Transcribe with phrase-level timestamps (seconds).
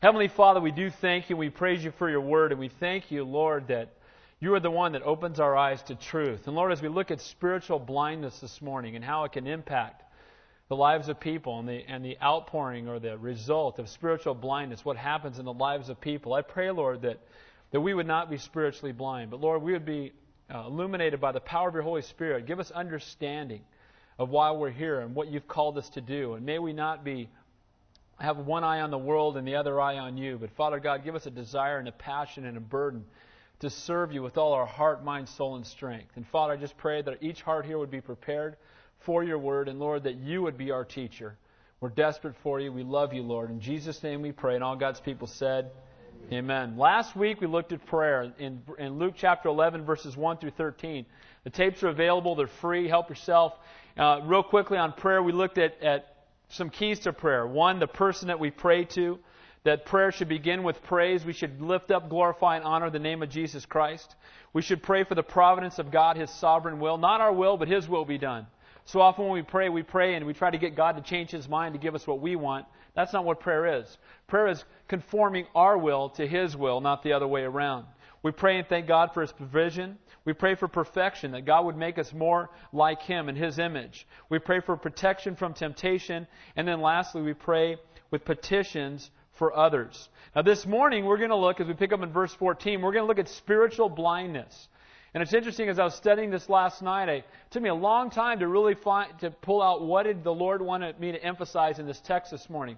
[0.00, 1.36] Heavenly Father, we do thank you.
[1.36, 3.88] We praise you for your word, and we thank you, Lord, that
[4.38, 6.46] you are the one that opens our eyes to truth.
[6.46, 10.04] And Lord, as we look at spiritual blindness this morning and how it can impact
[10.68, 14.84] the lives of people and the, and the outpouring or the result of spiritual blindness,
[14.84, 17.18] what happens in the lives of people, I pray, Lord, that,
[17.72, 20.12] that we would not be spiritually blind, but Lord, we would be
[20.48, 22.46] uh, illuminated by the power of your Holy Spirit.
[22.46, 23.62] Give us understanding
[24.16, 26.34] of why we're here and what you've called us to do.
[26.34, 27.28] And may we not be
[28.18, 30.38] have one eye on the world and the other eye on you.
[30.38, 33.04] But Father God, give us a desire and a passion and a burden
[33.60, 36.10] to serve you with all our heart, mind, soul, and strength.
[36.16, 38.56] And Father, I just pray that each heart here would be prepared
[39.00, 41.36] for your word, and Lord, that you would be our teacher.
[41.80, 42.72] We're desperate for you.
[42.72, 43.50] We love you, Lord.
[43.50, 44.56] In Jesus' name we pray.
[44.56, 45.70] And all God's people said,
[46.32, 46.76] Amen.
[46.76, 51.06] Last week we looked at prayer in, in Luke chapter 11, verses 1 through 13.
[51.44, 52.88] The tapes are available, they're free.
[52.88, 53.54] Help yourself.
[53.96, 56.17] Uh, real quickly on prayer, we looked at, at
[56.48, 57.46] some keys to prayer.
[57.46, 59.18] One, the person that we pray to.
[59.64, 61.24] That prayer should begin with praise.
[61.24, 64.14] We should lift up, glorify, and honor the name of Jesus Christ.
[64.52, 66.96] We should pray for the providence of God, His sovereign will.
[66.96, 68.46] Not our will, but His will be done.
[68.84, 71.30] So often when we pray, we pray and we try to get God to change
[71.30, 72.66] His mind to give us what we want.
[72.94, 73.98] That's not what prayer is.
[74.28, 77.84] Prayer is conforming our will to His will, not the other way around.
[78.22, 79.98] We pray and thank God for His provision.
[80.28, 84.06] We pray for perfection, that God would make us more like Him in His image.
[84.28, 86.26] We pray for protection from temptation.
[86.54, 87.78] And then lastly, we pray
[88.10, 90.10] with petitions for others.
[90.36, 92.92] Now, this morning, we're going to look, as we pick up in verse 14, we're
[92.92, 94.68] going to look at spiritual blindness.
[95.14, 98.10] And it's interesting, as I was studying this last night, it took me a long
[98.10, 101.78] time to really find, to pull out what did the Lord want me to emphasize
[101.78, 102.76] in this text this morning.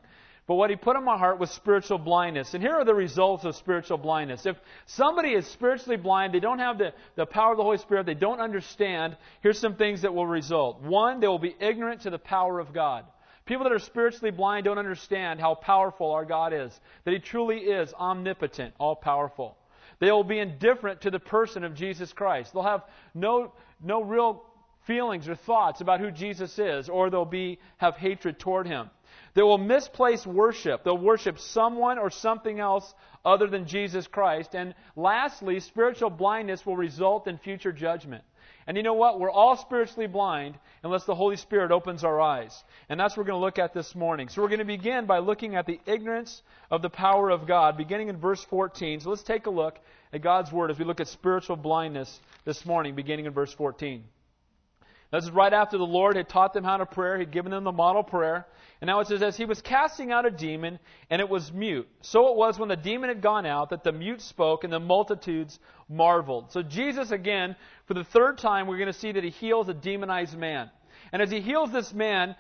[0.51, 2.55] But what he put in my heart was spiritual blindness.
[2.55, 4.47] And here are the results of spiritual blindness.
[4.47, 8.05] If somebody is spiritually blind, they don't have the, the power of the Holy Spirit,
[8.05, 10.83] they don't understand, here's some things that will result.
[10.83, 13.05] One, they will be ignorant to the power of God.
[13.47, 17.59] People that are spiritually blind don't understand how powerful our God is, that He truly
[17.59, 19.57] is omnipotent, all powerful.
[20.01, 22.55] They will be indifferent to the person of Jesus Christ.
[22.55, 22.83] They'll have
[23.15, 24.43] no, no real
[24.85, 28.91] feelings or thoughts about who Jesus is, or they'll be, have hatred toward Him.
[29.35, 30.85] They will misplace worship.
[30.85, 32.95] They'll worship someone or something else
[33.25, 34.55] other than Jesus Christ.
[34.55, 38.25] And lastly, spiritual blindness will result in future judgment.
[38.67, 39.19] And you know what?
[39.19, 42.63] We're all spiritually blind unless the Holy Spirit opens our eyes.
[42.89, 44.29] And that's what we're going to look at this morning.
[44.29, 47.77] So we're going to begin by looking at the ignorance of the power of God,
[47.77, 49.01] beginning in verse 14.
[49.01, 49.79] So let's take a look
[50.13, 54.05] at God's Word as we look at spiritual blindness this morning, beginning in verse 14.
[55.13, 57.19] This is right after the Lord had taught them how to pray.
[57.19, 58.47] He'd given them the model prayer.
[58.81, 60.79] And now it says, as he was casting out a demon,
[61.11, 61.89] and it was mute.
[62.01, 64.79] So it was when the demon had gone out that the mute spoke, and the
[64.79, 66.53] multitudes marveled.
[66.53, 67.57] So Jesus, again,
[67.87, 70.71] for the third time, we're going to see that he heals a demonized man.
[71.13, 72.37] And as he heals this man,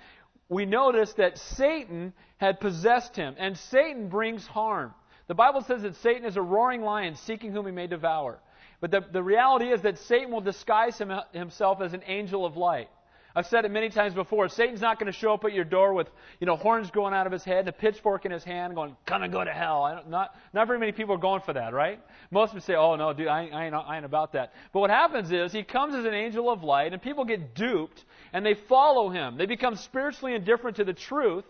[0.48, 3.34] we notice that Satan had possessed him.
[3.36, 4.94] And Satan brings harm.
[5.26, 8.40] The Bible says that Satan is a roaring lion seeking whom he may devour.
[8.80, 12.56] But the, the reality is that Satan will disguise him, himself as an angel of
[12.56, 12.88] light.
[13.34, 14.48] I've said it many times before.
[14.48, 16.10] Satan's not going to show up at your door with,
[16.40, 18.96] you know, horns going out of his head and a pitchfork in his hand going,
[19.06, 20.02] gonna go to hell.
[20.08, 22.00] Not, not very many people are going for that, right?
[22.32, 24.52] Most would say, oh, no, dude, I, I, ain't, I ain't about that.
[24.72, 28.04] But what happens is he comes as an angel of light and people get duped
[28.32, 29.36] and they follow him.
[29.36, 31.44] They become spiritually indifferent to the truth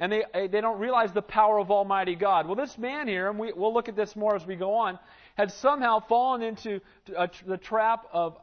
[0.00, 2.46] and they, they don't realize the power of Almighty God.
[2.46, 4.98] Well, this man here, and we, we'll look at this more as we go on,
[5.34, 8.38] had somehow fallen into the trap of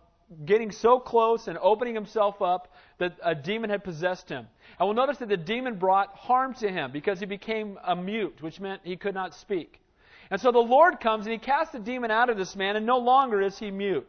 [0.46, 4.48] getting so close and opening himself up that a demon had possessed him.
[4.80, 8.42] And we'll notice that the demon brought harm to him because he became a mute,
[8.42, 9.82] which meant he could not speak.
[10.30, 12.86] And so the Lord comes and he casts the demon out of this man, and
[12.86, 14.08] no longer is he mute.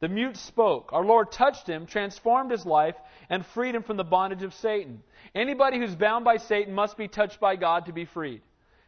[0.00, 0.94] The mute spoke.
[0.94, 2.96] Our Lord touched him, transformed his life,
[3.28, 5.02] and freed him from the bondage of Satan.
[5.34, 8.40] Anybody who's bound by Satan must be touched by God to be freed.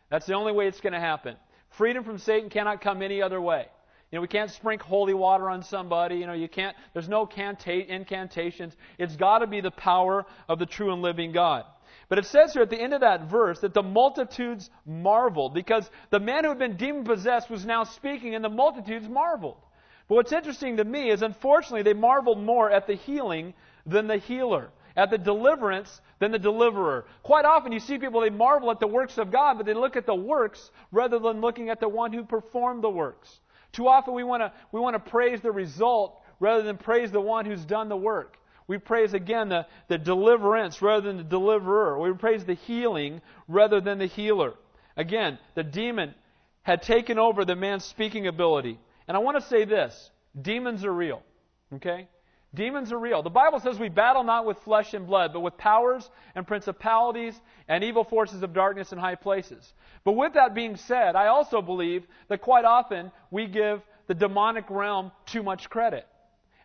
[0.09, 1.37] That's the only way it's going to happen.
[1.77, 3.66] Freedom from Satan cannot come any other way.
[4.10, 6.16] You know, we can't sprinkle holy water on somebody.
[6.16, 8.77] You know, you can't, there's no canta- incantations.
[8.99, 11.65] It's got to be the power of the true and living God.
[12.11, 15.88] But it says here at the end of that verse that the multitudes marveled because
[16.11, 19.56] the man who had been demon possessed was now speaking and the multitudes marveled.
[20.08, 23.55] But what's interesting to me is unfortunately they marveled more at the healing
[23.87, 27.05] than the healer at the deliverance than the deliverer.
[27.23, 29.97] Quite often you see people, they marvel at the works of God, but they look
[29.97, 33.41] at the works rather than looking at the one who performed the works.
[33.73, 37.21] Too often we want to, we want to praise the result rather than praise the
[37.21, 38.37] one who's done the work.
[38.67, 41.99] We praise again the, the deliverance rather than the deliverer.
[41.99, 44.55] We praise the healing rather than the healer.
[44.97, 46.15] Again, the demon
[46.62, 48.79] had taken over the man's speaking ability.
[49.09, 50.11] And I want to say this
[50.41, 51.23] demons are real.
[51.75, 52.09] Okay?
[52.54, 53.22] Demons are real.
[53.22, 57.40] The Bible says we battle not with flesh and blood, but with powers and principalities
[57.66, 59.72] and evil forces of darkness in high places.
[60.04, 64.69] But with that being said, I also believe that quite often we give the demonic
[64.69, 66.06] realm too much credit.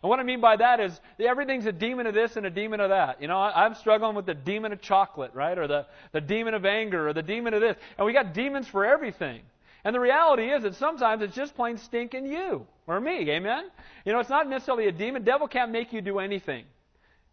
[0.02, 2.80] And what I mean by that is everything's a demon of this and a demon
[2.80, 3.20] of that.
[3.20, 5.56] You know, I'm struggling with the demon of chocolate, right?
[5.56, 7.76] Or the, the demon of anger or the demon of this.
[7.96, 9.40] And we got demons for everything.
[9.84, 13.30] And the reality is that sometimes it's just plain stinking you or me.
[13.30, 13.64] Amen?
[14.04, 15.24] You know, it's not necessarily a demon.
[15.24, 16.64] Devil can't make you do anything.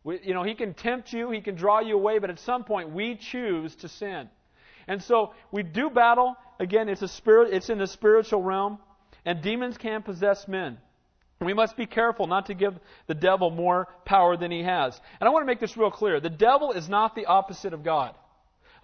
[0.03, 2.63] We, you know, he can tempt you, he can draw you away, but at some
[2.63, 4.30] point we choose to sin.
[4.88, 6.36] And so we do battle.
[6.59, 8.77] Again, it's a spirit, it's in the spiritual realm,
[9.25, 10.77] and demons can possess men.
[11.41, 12.75] We must be careful not to give
[13.07, 15.00] the devil more power than he has.
[15.19, 16.19] And I want to make this real clear.
[16.19, 18.15] The devil is not the opposite of God.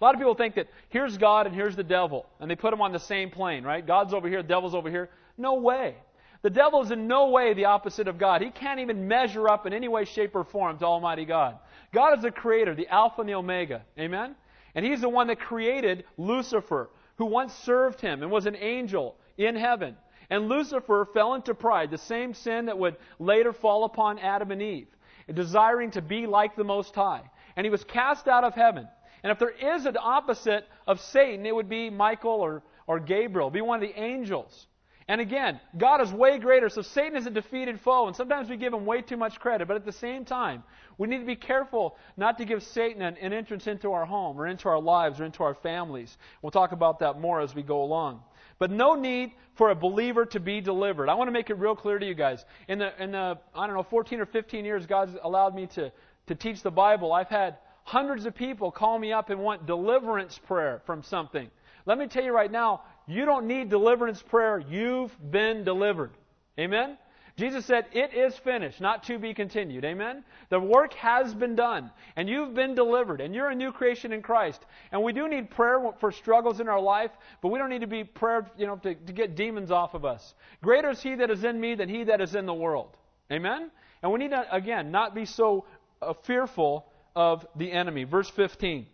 [0.02, 2.72] A lot of people think that here's God and here's the devil, and they put
[2.72, 3.86] them on the same plane, right?
[3.86, 5.10] God's over here, the devil's over here.
[5.38, 5.94] No way.
[6.42, 8.42] The devil is in no way the opposite of God.
[8.42, 11.56] He can't even measure up in any way, shape, or form to Almighty God.
[11.94, 13.82] God is the creator, the Alpha and the Omega.
[13.96, 14.34] Amen?
[14.74, 19.14] And He's the one that created Lucifer, who once served Him and was an angel
[19.38, 19.96] in heaven.
[20.30, 24.62] And Lucifer fell into pride, the same sin that would later fall upon Adam and
[24.62, 24.88] Eve,
[25.32, 27.22] desiring to be like the Most High.
[27.54, 28.88] And he was cast out of heaven.
[29.22, 33.50] And if there is an opposite of Satan, it would be Michael or, or Gabriel,
[33.50, 34.66] be one of the angels.
[35.08, 38.56] And again, God is way greater, so Satan is a defeated foe, and sometimes we
[38.56, 39.66] give him way too much credit.
[39.66, 40.62] But at the same time,
[40.96, 44.40] we need to be careful not to give Satan an, an entrance into our home,
[44.40, 46.16] or into our lives, or into our families.
[46.40, 48.22] We'll talk about that more as we go along.
[48.58, 51.08] But no need for a believer to be delivered.
[51.08, 52.44] I want to make it real clear to you guys.
[52.68, 55.92] In the, in the I don't know, 14 or 15 years God's allowed me to,
[56.28, 60.38] to teach the Bible, I've had hundreds of people call me up and want deliverance
[60.38, 61.50] prayer from something.
[61.86, 64.58] Let me tell you right now, you don't need deliverance prayer.
[64.58, 66.12] You've been delivered.
[66.58, 66.96] Amen?
[67.36, 69.84] Jesus said, It is finished, not to be continued.
[69.84, 70.22] Amen?
[70.50, 74.22] The work has been done, and you've been delivered, and you're a new creation in
[74.22, 74.64] Christ.
[74.92, 77.86] And we do need prayer for struggles in our life, but we don't need to
[77.86, 80.34] be prayer, you know, to, to get demons off of us.
[80.62, 82.96] Greater is He that is in me than He that is in the world.
[83.30, 83.70] Amen?
[84.02, 85.64] And we need to, again, not be so
[86.02, 88.04] uh, fearful of the enemy.
[88.04, 88.86] Verse 15.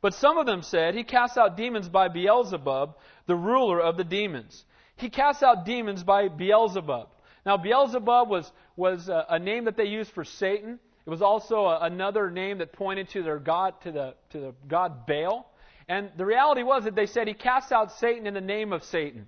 [0.00, 2.96] But some of them said, He casts out demons by Beelzebub,
[3.26, 4.64] the ruler of the demons.
[4.96, 7.08] He casts out demons by Beelzebub.
[7.44, 10.78] Now, Beelzebub was, was a, a name that they used for Satan.
[11.06, 14.54] It was also a, another name that pointed to their god, to the, to the
[14.68, 15.50] god Baal.
[15.88, 18.84] And the reality was that they said he casts out Satan in the name of
[18.84, 19.26] Satan.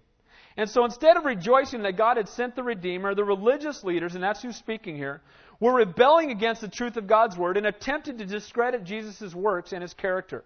[0.57, 4.23] And so instead of rejoicing that God had sent the Redeemer, the religious leaders, and
[4.23, 5.23] that's who's speaking here,
[5.63, 9.81] were rebelling against the truth of God's Word and attempted to discredit Jesus' works and
[9.81, 10.43] his character.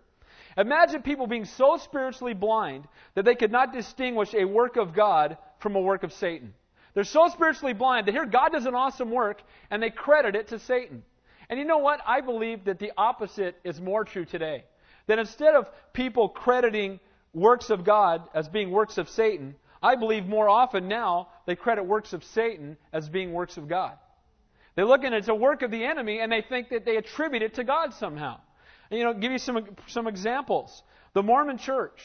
[0.59, 5.39] Imagine people being so spiritually blind that they could not distinguish a work of God
[5.61, 6.53] from a work of Satan.
[6.93, 9.41] They're so spiritually blind that here God does an awesome work
[9.71, 11.03] and they credit it to Satan.
[11.49, 12.01] And you know what?
[12.07, 14.65] I believe that the opposite is more true today.
[15.07, 17.01] That instead of people crediting
[17.33, 21.85] works of God as being works of Satan, I believe more often now they credit
[21.85, 23.97] works of Satan as being works of God.
[24.77, 26.97] They look at it as a work of the enemy and they think that they
[26.97, 28.39] attribute it to God somehow.
[28.91, 30.83] And, you know, give you some some examples.
[31.15, 32.01] The Mormon Church.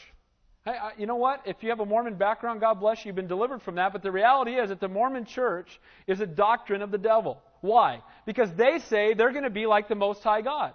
[0.64, 1.42] Hey, you know what?
[1.44, 3.08] If you have a Mormon background, God bless you.
[3.08, 3.92] You've been delivered from that.
[3.92, 7.42] But the reality is that the Mormon church is a doctrine of the devil.
[7.62, 8.00] Why?
[8.26, 10.72] Because they say they're going to be like the Most High God.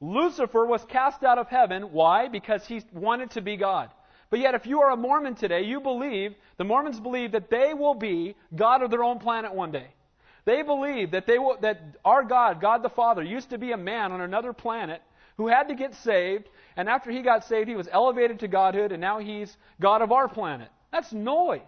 [0.00, 1.92] Lucifer was cast out of heaven.
[1.92, 2.28] Why?
[2.28, 3.88] Because he wanted to be God.
[4.30, 7.72] But yet, if you are a Mormon today, you believe, the Mormons believe that they
[7.72, 9.88] will be God of their own planet one day.
[10.44, 13.76] They believe that, they will, that our God, God the Father, used to be a
[13.76, 15.00] man on another planet
[15.36, 18.92] who had to get saved, and after he got saved, he was elevated to godhood,
[18.92, 20.68] and now he's God of our planet.
[20.90, 21.60] That's noise.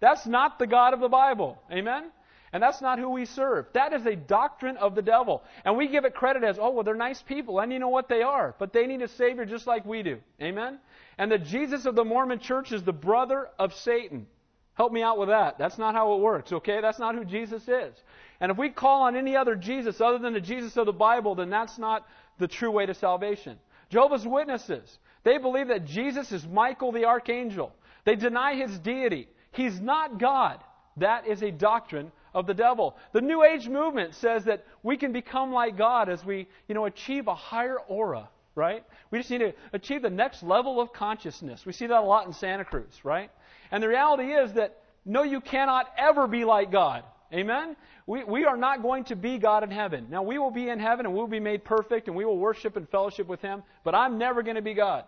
[0.00, 1.60] That's not the God of the Bible.
[1.72, 2.10] Amen?
[2.52, 3.66] And that's not who we serve.
[3.74, 5.42] That is a doctrine of the devil.
[5.64, 8.08] And we give it credit as, oh, well, they're nice people, and you know what
[8.08, 8.54] they are.
[8.58, 10.18] But they need a Savior just like we do.
[10.42, 10.78] Amen?
[11.16, 14.26] And the Jesus of the Mormon church is the brother of Satan.
[14.74, 15.58] Help me out with that.
[15.58, 16.80] That's not how it works, okay?
[16.80, 17.94] That's not who Jesus is.
[18.40, 21.34] And if we call on any other Jesus other than the Jesus of the Bible,
[21.34, 22.06] then that's not
[22.38, 23.58] the true way to salvation.
[23.90, 27.72] Jehovah's Witnesses, they believe that Jesus is Michael the archangel.
[28.04, 29.28] They deny his deity.
[29.52, 30.60] He's not God.
[30.96, 32.96] That is a doctrine of the devil.
[33.12, 36.86] The New Age movement says that we can become like God as we, you know,
[36.86, 38.84] achieve a higher aura, right?
[39.10, 41.66] We just need to achieve the next level of consciousness.
[41.66, 43.30] We see that a lot in Santa Cruz, right?
[43.70, 47.04] And the reality is that no, you cannot ever be like God.
[47.32, 47.76] Amen?
[48.06, 50.08] We, we are not going to be God in heaven.
[50.10, 52.76] Now, we will be in heaven and we'll be made perfect and we will worship
[52.76, 55.04] and fellowship with Him, but I'm never going to be God.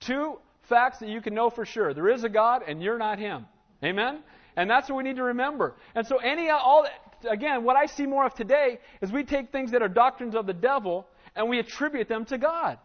[0.00, 3.18] Two facts that you can know for sure there is a God and you're not
[3.18, 3.46] Him.
[3.82, 4.20] Amen?
[4.56, 5.74] And that's what we need to remember.
[5.94, 6.86] And so any all
[7.28, 10.46] again, what I see more of today is we take things that are doctrines of
[10.46, 12.78] the devil and we attribute them to God.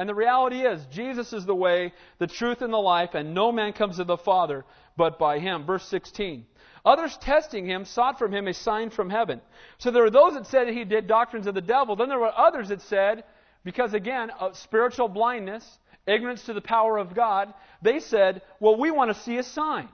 [0.00, 3.52] And the reality is, Jesus is the way, the truth, and the life, and no
[3.52, 4.64] man comes to the Father
[4.96, 5.66] but by him.
[5.66, 6.46] Verse 16.
[6.86, 9.42] Others testing him sought from him a sign from heaven.
[9.76, 11.96] So there were those that said he did doctrines of the devil.
[11.96, 13.24] Then there were others that said,
[13.62, 17.52] because again, spiritual blindness, ignorance to the power of God,
[17.82, 19.90] they said, well, we want to see a sign.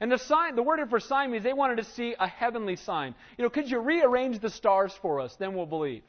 [0.00, 2.76] And the sign, the word here for sign means they wanted to see a heavenly
[2.76, 3.14] sign.
[3.36, 5.36] You know, could you rearrange the stars for us?
[5.36, 6.02] Then we'll believe.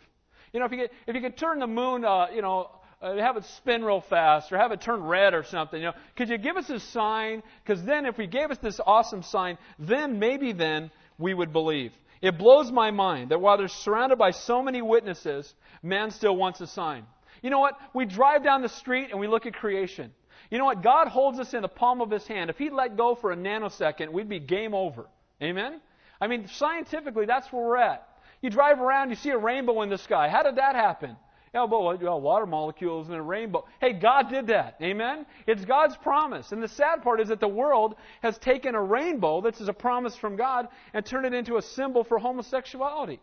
[0.54, 2.70] You know, if you could, if you could turn the moon, uh, you know,
[3.06, 5.94] uh, have it spin real fast or have it turn red or something, you know,
[6.16, 7.44] could you give us a sign?
[7.64, 11.92] Because then if we gave us this awesome sign, then maybe then we would believe.
[12.22, 16.62] It blows my mind that while they're surrounded by so many witnesses, man still wants
[16.62, 17.06] a sign.
[17.44, 17.78] You know what?
[17.94, 20.12] We drive down the street and we look at creation.
[20.50, 20.82] You know what?
[20.82, 22.50] God holds us in the palm of his hand.
[22.50, 25.06] If he let go for a nanosecond, we'd be game over.
[25.44, 25.80] Amen?
[26.20, 28.08] I mean, scientifically, that's where we're at.
[28.42, 30.30] You drive around, you see a rainbow in the sky.
[30.30, 31.18] How did that happen?
[31.56, 33.64] Yeah, but well, water molecules in a rainbow.
[33.80, 34.76] Hey, God did that.
[34.82, 35.26] Amen?
[35.48, 36.52] It's God's promise.
[36.52, 40.18] And the sad part is that the world has taken a rainbow that's a promise
[40.18, 43.22] from God and turned it into a symbol for homosexuality.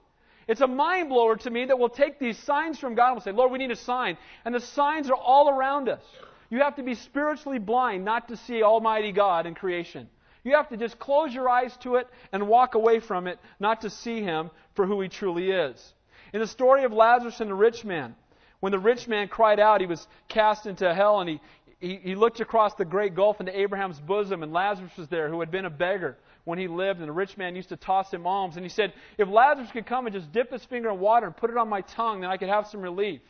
[0.49, 3.25] It's a mind blower to me that we'll take these signs from God and we'll
[3.25, 4.17] say, Lord, we need a sign.
[4.47, 6.03] And the signs are all around us.
[6.49, 10.09] You have to be spiritually blind not to see Almighty God in creation.
[10.43, 13.83] You have to just close your eyes to it and walk away from it, not
[13.83, 15.93] to see Him for who He truly is.
[16.33, 18.17] In the story of Lazarus and the rich man,
[18.63, 21.41] when the rich man cried out, he was cast into hell and he,
[21.81, 25.41] he, he looked across the great gulf into Abraham's bosom, and Lazarus was there, who
[25.41, 28.25] had been a beggar when he lived, and the rich man used to toss him
[28.25, 28.55] alms.
[28.55, 31.37] And he said, If Lazarus could come and just dip his finger in water and
[31.37, 33.21] put it on my tongue, then I could have some relief.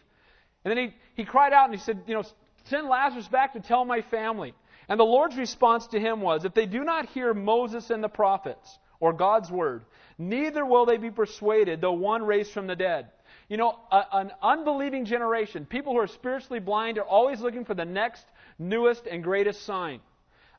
[0.66, 2.24] And then he, he cried out and he said, You know,
[2.64, 4.52] Send Lazarus back to tell my family.
[4.86, 8.08] And the Lord's response to him was, If they do not hear Moses and the
[8.10, 9.84] prophets, or God's word,
[10.18, 13.08] neither will they be persuaded, though one raised from the dead.
[13.52, 17.74] You know, a, an unbelieving generation, people who are spiritually blind, are always looking for
[17.74, 18.24] the next,
[18.58, 20.00] newest, and greatest sign.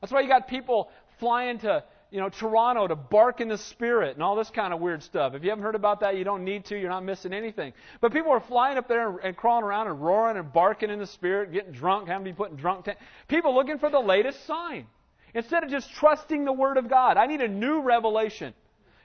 [0.00, 1.82] That's why you got people flying to
[2.12, 5.34] you know, Toronto to bark in the spirit and all this kind of weird stuff.
[5.34, 6.78] If you haven't heard about that, you don't need to.
[6.78, 7.72] You're not missing anything.
[8.00, 11.00] But people are flying up there and, and crawling around and roaring and barking in
[11.00, 12.86] the spirit, getting drunk, having to be put in drunk.
[13.26, 14.86] People looking for the latest sign
[15.34, 17.16] instead of just trusting the Word of God.
[17.16, 18.54] I need a new revelation.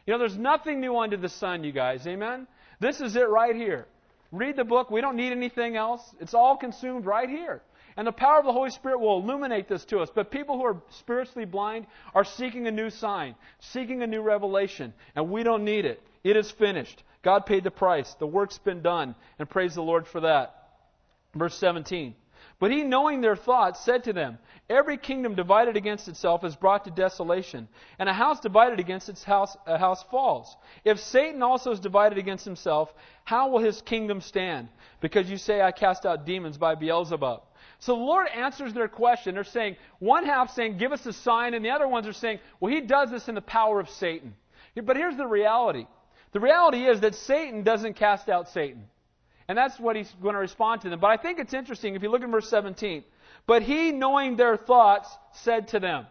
[0.05, 2.05] You know, there's nothing new under the sun, you guys.
[2.05, 2.45] Amen?
[2.79, 3.87] This is it right here.
[4.31, 4.91] Read the book.
[4.91, 6.01] We don't need anything else.
[6.19, 7.61] It's all consumed right here.
[7.97, 10.09] And the power of the Holy Spirit will illuminate this to us.
[10.13, 14.93] But people who are spiritually blind are seeking a new sign, seeking a new revelation,
[15.15, 16.01] and we don't need it.
[16.23, 17.03] It is finished.
[17.23, 18.13] God paid the price.
[18.13, 20.55] The work's been done, and praise the Lord for that.
[21.35, 22.15] Verse 17.
[22.59, 24.37] But he, knowing their thoughts, said to them,
[24.69, 29.23] Every kingdom divided against itself is brought to desolation, and a house divided against its
[29.23, 30.57] house, a house falls.
[30.83, 34.67] If Satan also is divided against himself, how will his kingdom stand?
[34.99, 37.43] Because you say, I cast out demons by Beelzebub.
[37.79, 39.35] So the Lord answers their question.
[39.35, 42.39] They're saying, one half saying, give us a sign, and the other ones are saying,
[42.59, 44.35] well, he does this in the power of Satan.
[44.75, 45.87] But here's the reality.
[46.33, 48.83] The reality is that Satan doesn't cast out Satan.
[49.49, 50.99] And that's what he's going to respond to them.
[50.99, 53.03] But I think it's interesting if you look at verse 17.
[53.47, 56.05] But he, knowing their thoughts, said to them.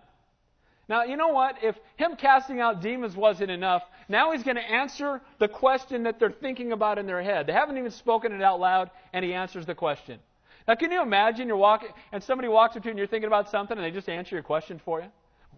[0.89, 1.63] Now, you know what?
[1.63, 6.19] If him casting out demons wasn't enough, now he's going to answer the question that
[6.19, 7.47] they're thinking about in their head.
[7.47, 10.19] They haven't even spoken it out loud, and he answers the question.
[10.67, 13.29] Now, can you imagine you're walking and somebody walks up to you and you're thinking
[13.29, 15.09] about something and they just answer your question for you?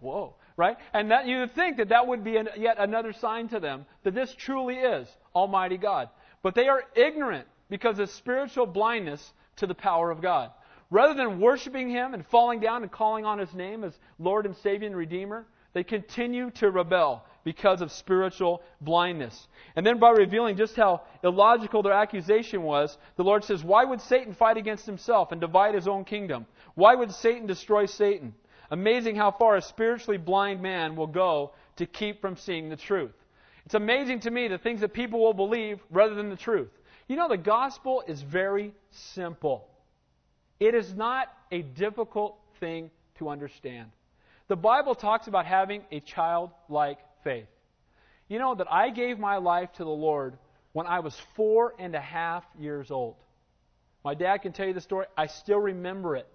[0.01, 0.77] Whoa, right?
[0.93, 3.85] And that you would think that that would be an, yet another sign to them
[4.03, 6.09] that this truly is Almighty God.
[6.43, 10.51] But they are ignorant because of spiritual blindness to the power of God.
[10.91, 14.55] Rather than worshiping Him and falling down and calling on His name as Lord and
[14.57, 19.47] Savior and Redeemer, they continue to rebel because of spiritual blindness.
[19.77, 24.01] And then by revealing just how illogical their accusation was, the Lord says, Why would
[24.01, 26.45] Satan fight against himself and divide his own kingdom?
[26.75, 28.35] Why would Satan destroy Satan?
[28.69, 33.13] Amazing how far a spiritually blind man will go to keep from seeing the truth.
[33.65, 36.69] It's amazing to me the things that people will believe rather than the truth.
[37.11, 39.67] You know, the gospel is very simple.
[40.61, 43.91] It is not a difficult thing to understand.
[44.47, 47.49] The Bible talks about having a childlike faith.
[48.29, 50.37] You know that I gave my life to the Lord
[50.71, 53.15] when I was four and a half years old.
[54.05, 55.05] My dad can tell you the story.
[55.17, 56.29] I still remember it.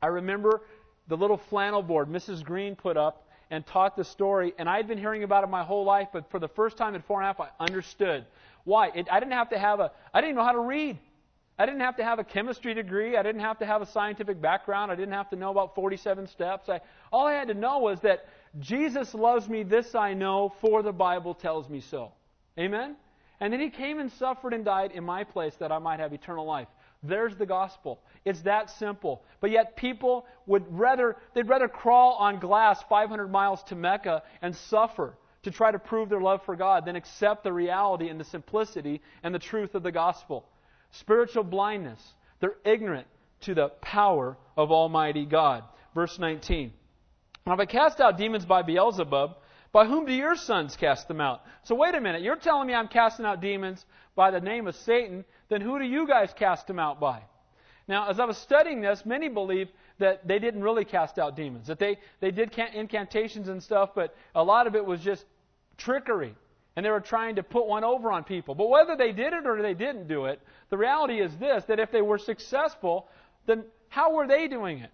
[0.00, 0.62] I remember
[1.08, 2.42] the little flannel board Mrs.
[2.42, 5.84] Green put up and taught the story, and I'd been hearing about it my whole
[5.84, 8.24] life, but for the first time at four and a half, I understood.
[8.64, 8.88] Why?
[8.94, 10.98] It, I didn't have to have a, I didn't know how to read.
[11.58, 13.18] I didn't have to have a chemistry degree.
[13.18, 14.90] I didn't have to have a scientific background.
[14.90, 16.70] I didn't have to know about 47 steps.
[16.70, 16.80] I,
[17.12, 18.26] all I had to know was that
[18.58, 22.12] Jesus loves me, this I know, for the Bible tells me so.
[22.58, 22.96] Amen?
[23.40, 26.14] And then he came and suffered and died in my place that I might have
[26.14, 26.68] eternal life.
[27.02, 28.00] There's the gospel.
[28.24, 29.22] It's that simple.
[29.40, 34.54] But yet people would rather, they'd rather crawl on glass 500 miles to Mecca and
[34.54, 38.24] suffer to try to prove their love for God than accept the reality and the
[38.24, 40.46] simplicity and the truth of the gospel.
[40.90, 42.02] Spiritual blindness.
[42.40, 43.06] They're ignorant
[43.42, 45.64] to the power of Almighty God.
[45.94, 46.72] Verse 19.
[47.46, 49.36] Now, if I cast out demons by Beelzebub,
[49.72, 51.42] by whom do your sons cast them out?
[51.62, 52.22] So wait a minute.
[52.22, 53.84] You're telling me I'm casting out demons
[54.16, 55.24] by the name of Satan.
[55.48, 57.22] Then who do you guys cast them out by?
[57.88, 59.68] Now, as I was studying this, many believe
[60.00, 64.14] that they didn't really cast out demons, that they, they did incantations and stuff, but
[64.34, 65.24] a lot of it was just
[65.78, 66.34] trickery.
[66.76, 68.54] And they were trying to put one over on people.
[68.54, 70.40] But whether they did it or they didn't do it,
[70.70, 73.08] the reality is this that if they were successful,
[73.46, 74.90] then how were they doing it?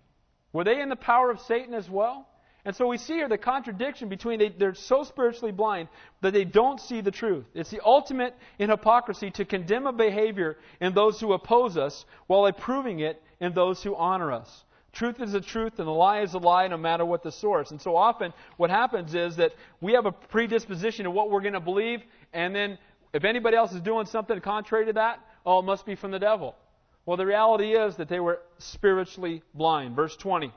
[0.53, 2.27] Were they in the power of Satan as well?
[2.65, 5.89] And so we see here the contradiction between they, they're so spiritually blind
[6.23, 7.45] that they don't see the truth.
[7.55, 12.47] It's the ultimate in hypocrisy to condemn a behavior in those who oppose us while
[12.47, 14.65] approving it in those who honor us.
[14.97, 17.71] Truth is the truth and the lie is a lie no matter what the source.
[17.71, 21.53] And so often what happens is that we have a predisposition to what we're going
[21.53, 22.01] to believe,
[22.33, 22.79] and then
[23.13, 26.19] if anybody else is doing something contrary to that, oh, it must be from the
[26.19, 26.57] devil.
[27.05, 29.97] Well, the reality is that they were spiritually blind.
[29.97, 30.51] Verse 20.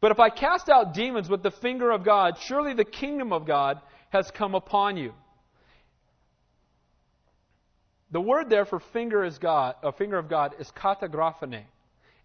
[0.00, 3.46] But if I cast out demons with the finger of God, surely the kingdom of
[3.46, 3.80] God
[4.10, 5.14] has come upon you.
[8.10, 11.62] The word there for finger is God, a finger of God is katagraphene,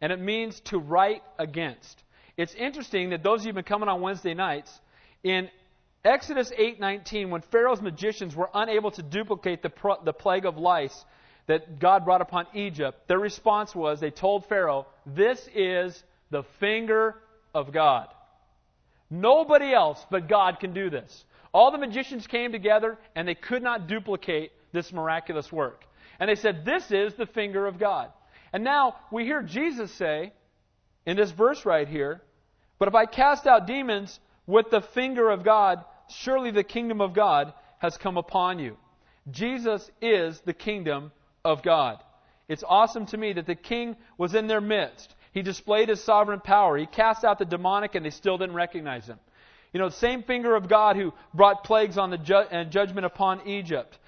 [0.01, 2.03] and it means to write against.
[2.37, 4.79] It's interesting that those of you who've been coming on Wednesday nights,
[5.23, 5.49] in
[6.05, 9.71] Exodus 8:19, when Pharaoh's magicians were unable to duplicate the,
[10.03, 11.05] the plague of lice
[11.47, 17.15] that God brought upon Egypt, their response was they told Pharaoh, "This is the finger
[17.53, 18.07] of God.
[19.09, 21.25] Nobody else but God can do this.
[21.53, 25.83] All the magicians came together and they could not duplicate this miraculous work.
[26.19, 28.11] And they said, This is the finger of God.
[28.53, 30.33] And now we hear Jesus say
[31.05, 32.21] in this verse right here,
[32.77, 37.13] But if I cast out demons with the finger of God, surely the kingdom of
[37.13, 38.77] God has come upon you.
[39.29, 41.11] Jesus is the kingdom
[41.45, 41.99] of God.
[42.47, 45.13] It's awesome to me that the king was in their midst.
[45.31, 46.77] He displayed his sovereign power.
[46.77, 49.19] He cast out the demonic and they still didn't recognize him.
[49.71, 53.05] You know, the same finger of God who brought plagues on the ju- and judgment
[53.05, 53.99] upon Egypt.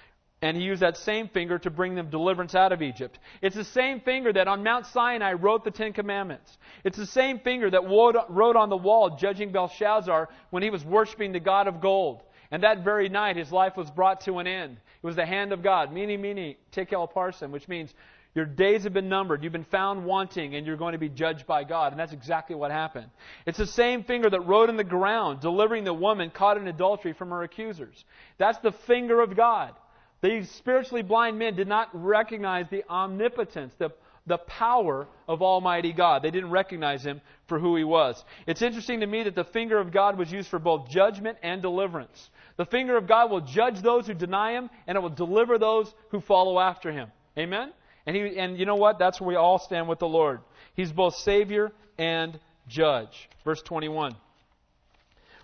[0.42, 3.18] And he used that same finger to bring them deliverance out of Egypt.
[3.40, 6.58] It's the same finger that on Mount Sinai wrote the Ten Commandments.
[6.82, 11.30] It's the same finger that wrote on the wall judging Belshazzar when he was worshiping
[11.30, 12.22] the God of gold.
[12.50, 14.78] And that very night his life was brought to an end.
[15.02, 15.92] It was the hand of God.
[15.92, 17.94] Mene, mene, tekel parsin, which means
[18.34, 19.44] your days have been numbered.
[19.44, 21.92] You've been found wanting, and you're going to be judged by God.
[21.92, 23.10] And that's exactly what happened.
[23.46, 27.12] It's the same finger that wrote in the ground, delivering the woman caught in adultery
[27.12, 28.04] from her accusers.
[28.38, 29.74] That's the finger of God.
[30.22, 33.90] These spiritually blind men did not recognize the omnipotence, the,
[34.26, 36.22] the power of Almighty God.
[36.22, 38.24] They didn't recognize Him for who He was.
[38.46, 41.60] It's interesting to me that the finger of God was used for both judgment and
[41.60, 42.30] deliverance.
[42.56, 45.92] The finger of God will judge those who deny Him, and it will deliver those
[46.10, 47.10] who follow after Him.
[47.36, 47.72] Amen?
[48.06, 48.98] And, he, and you know what?
[48.98, 50.40] That's where we all stand with the Lord.
[50.74, 53.28] He's both Savior and Judge.
[53.44, 54.14] Verse 21.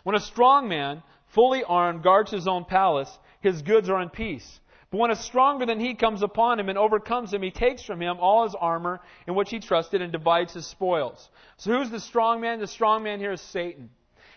[0.04, 3.10] When a strong man, fully armed, guards his own palace,
[3.40, 4.60] his goods are in peace.
[4.90, 8.00] But when a stronger than he comes upon him and overcomes him, he takes from
[8.00, 11.28] him all his armor in which he trusted and divides his spoils.
[11.58, 12.58] So who's the strong man?
[12.58, 13.90] The strong man here is Satan.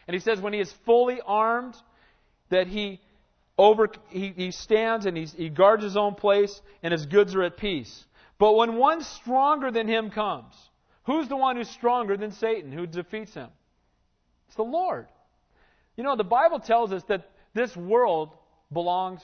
[0.08, 1.76] And he says when he is fully armed,
[2.50, 3.00] that he
[3.58, 7.58] over he, he stands and he guards his own place and his goods are at
[7.58, 8.06] peace.
[8.38, 10.54] But when one stronger than him comes,
[11.04, 13.50] who's the one who's stronger than Satan, who defeats him?
[14.48, 15.08] It's the Lord.
[15.96, 18.34] You know, the Bible tells us that this world
[18.72, 19.22] belongs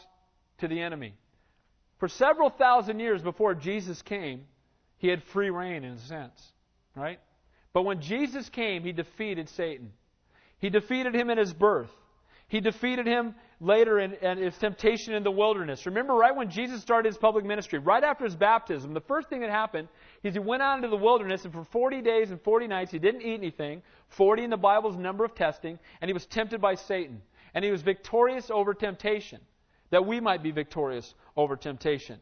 [0.59, 1.13] to the enemy.
[1.99, 4.45] For several thousand years before Jesus came,
[4.97, 6.51] he had free reign in a sense,
[6.95, 7.19] right?
[7.73, 9.91] But when Jesus came, he defeated Satan.
[10.59, 11.91] He defeated him in his birth.
[12.49, 15.85] He defeated him later in, in, his temptation in the wilderness.
[15.85, 19.41] Remember, right when Jesus started his public ministry, right after his baptism, the first thing
[19.41, 19.89] that happened
[20.23, 22.99] is he went out into the wilderness, and for 40 days and 40 nights, he
[22.99, 23.81] didn't eat anything.
[24.09, 27.21] 40 in the Bible Bible's number of testing, and he was tempted by Satan.
[27.53, 29.41] And he was victorious over temptation,
[29.89, 32.19] that we might be victorious over temptation.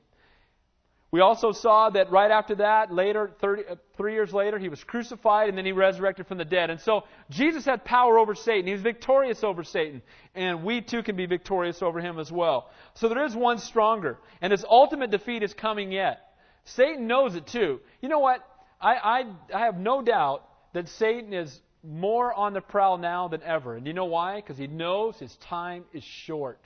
[1.16, 4.84] We also saw that right after that, later, 30, uh, three years later, he was
[4.84, 6.70] crucified and then he resurrected from the dead.
[6.70, 8.66] And so Jesus had power over Satan.
[8.66, 10.02] He was victorious over Satan.
[10.34, 12.70] And we too can be victorious over him as well.
[12.96, 14.18] So there is one stronger.
[14.42, 16.20] And his ultimate defeat is coming yet.
[16.66, 17.80] Satan knows it too.
[18.02, 18.46] You know what?
[18.82, 19.24] I, I,
[19.54, 23.78] I have no doubt that Satan is more on the prowl now than ever.
[23.78, 24.42] And you know why?
[24.42, 26.60] Because he knows his time is short.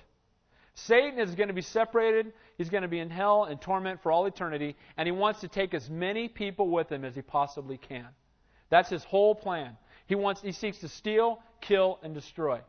[0.75, 2.33] Satan is going to be separated.
[2.57, 4.75] He's going to be in hell and torment for all eternity.
[4.97, 8.07] And he wants to take as many people with him as he possibly can.
[8.69, 9.77] That's his whole plan.
[10.07, 12.61] He wants, he seeks to steal, kill, and destroy.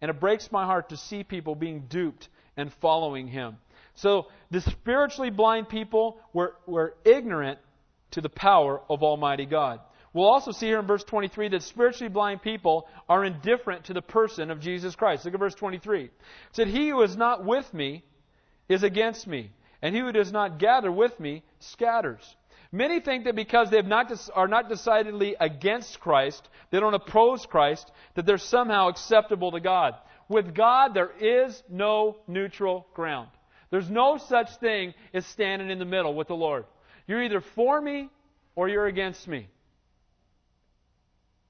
[0.00, 3.56] And it breaks my heart to see people being duped and following him.
[3.94, 7.58] So the spiritually blind people were, were ignorant
[8.12, 9.80] to the power of Almighty God.
[10.16, 14.00] We'll also see here in verse 23 that spiritually blind people are indifferent to the
[14.00, 15.26] person of Jesus Christ.
[15.26, 16.04] Look at verse 23.
[16.04, 16.10] It
[16.52, 18.02] said, He who is not with me
[18.66, 19.50] is against me,
[19.82, 22.34] and he who does not gather with me scatters.
[22.72, 27.92] Many think that because they not, are not decidedly against Christ, they don't oppose Christ,
[28.14, 29.96] that they're somehow acceptable to God.
[30.30, 33.28] With God, there is no neutral ground.
[33.70, 36.64] There's no such thing as standing in the middle with the Lord.
[37.06, 38.08] You're either for me
[38.54, 39.48] or you're against me.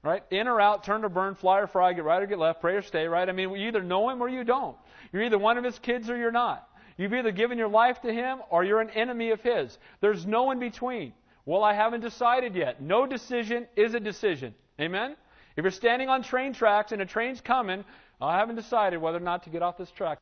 [0.06, 0.22] Right?
[0.30, 2.76] In or out, turn or burn, fly or fry, get right or get left, pray
[2.76, 3.28] or stay, right?
[3.28, 4.76] I mean, you either know him or you don't.
[5.12, 6.68] You're either one of his kids or you're not.
[6.96, 9.76] You've either given your life to him or you're an enemy of his.
[10.00, 11.12] There's no in between.
[11.44, 12.80] Well, I haven't decided yet.
[12.80, 14.54] No decision is a decision.
[14.80, 15.16] Amen?
[15.56, 17.84] If you're standing on train tracks and a train's coming,
[18.20, 20.18] I haven't decided whether or not to get off this track.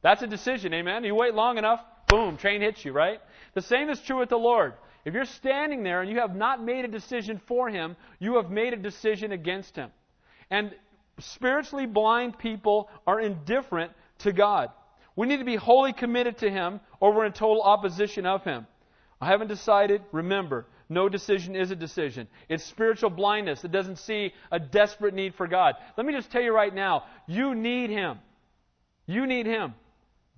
[0.00, 1.04] That's a decision, amen?
[1.04, 3.20] You wait long enough, boom, train hits you, right?
[3.54, 4.72] The same is true with the Lord.
[5.04, 8.50] If you're standing there and you have not made a decision for Him, you have
[8.50, 9.90] made a decision against Him.
[10.50, 10.74] And
[11.18, 14.70] spiritually blind people are indifferent to God.
[15.16, 18.66] We need to be wholly committed to Him or we're in total opposition of Him.
[19.20, 20.02] I haven't decided.
[20.12, 22.28] Remember, no decision is a decision.
[22.48, 25.74] It's spiritual blindness that doesn't see a desperate need for God.
[25.96, 28.18] Let me just tell you right now you need Him.
[29.06, 29.74] You need Him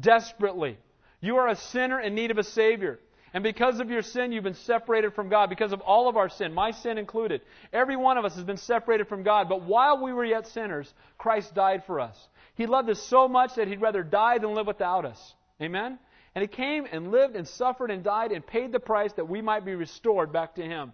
[0.01, 0.79] desperately.
[1.21, 2.99] You are a sinner in need of a Savior.
[3.33, 5.51] And because of your sin, you've been separated from God.
[5.51, 7.43] Because of all of our sin, my sin included.
[7.73, 9.49] Every one of us has been separated from God.
[9.49, 12.29] But while we were yet sinners, Christ died for us.
[12.57, 15.35] He loved us so much that he'd rather die than live without us.
[15.63, 15.99] Amen?
[16.35, 19.41] And he came and lived and suffered and died and paid the price that we
[19.41, 20.93] might be restored back to him.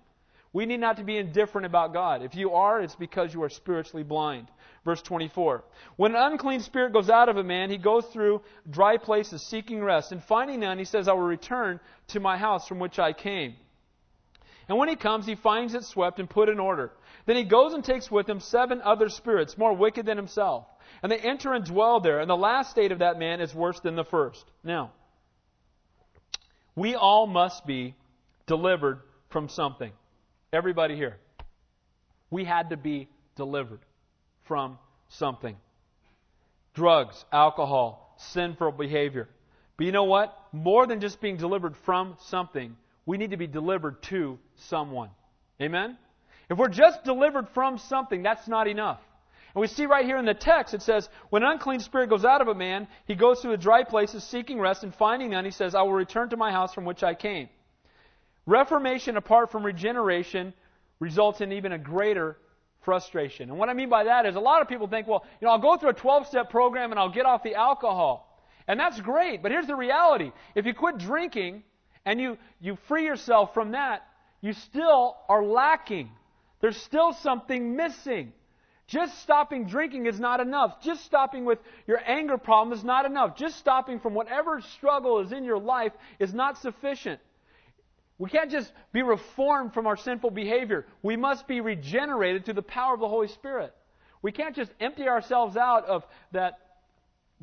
[0.57, 2.23] We need not to be indifferent about God.
[2.23, 4.49] If you are, it's because you are spiritually blind.
[4.87, 5.63] Verse 24.
[5.97, 8.41] When an unclean spirit goes out of a man, he goes through
[8.71, 10.13] dry places seeking rest.
[10.13, 13.57] And finding none, he says, I will return to my house from which I came.
[14.67, 16.91] And when he comes, he finds it swept and put in order.
[17.27, 20.65] Then he goes and takes with him seven other spirits, more wicked than himself.
[21.03, 22.21] And they enter and dwell there.
[22.21, 24.51] And the last state of that man is worse than the first.
[24.65, 24.93] Now,
[26.75, 27.95] we all must be
[28.47, 29.93] delivered from something.
[30.53, 31.17] Everybody here.
[32.31, 33.81] We had to be delivered
[34.45, 34.79] from
[35.09, 35.57] something
[36.75, 39.29] drugs, alcohol, sinful behavior.
[39.77, 40.37] But you know what?
[40.53, 45.11] More than just being delivered from something, we need to be delivered to someone.
[45.61, 45.97] Amen?
[46.51, 49.01] If we're just delivered from something, that's not enough.
[49.55, 52.27] And we see right here in the text, it says, When an unclean spirit goes
[52.27, 55.47] out of a man, he goes through the dry places seeking rest, and finding none,
[55.47, 57.49] he says, I will return to my house from which I came.
[58.47, 60.55] Reformation apart from regeneration
[61.01, 62.39] results in even a greater
[62.85, 63.51] frustration.
[63.51, 65.53] And what I mean by that is a lot of people think, well, you know,
[65.53, 68.23] I'll go through a 12 step program and I'll get off the alcohol.
[68.69, 70.33] And that's great, but here's the reality.
[70.55, 71.65] If you quit drinking
[72.05, 74.07] and you, you free yourself from that,
[74.41, 76.11] you still are lacking.
[76.61, 78.33] There's still something missing.
[78.87, 80.81] Just stopping drinking is not enough.
[80.81, 83.37] Just stopping with your anger problem is not enough.
[83.37, 87.21] Just stopping from whatever struggle is in your life is not sufficient.
[88.19, 90.87] We can't just be reformed from our sinful behavior.
[91.03, 93.75] We must be regenerated through the power of the Holy Spirit.
[94.23, 96.59] We can't just empty ourselves out of that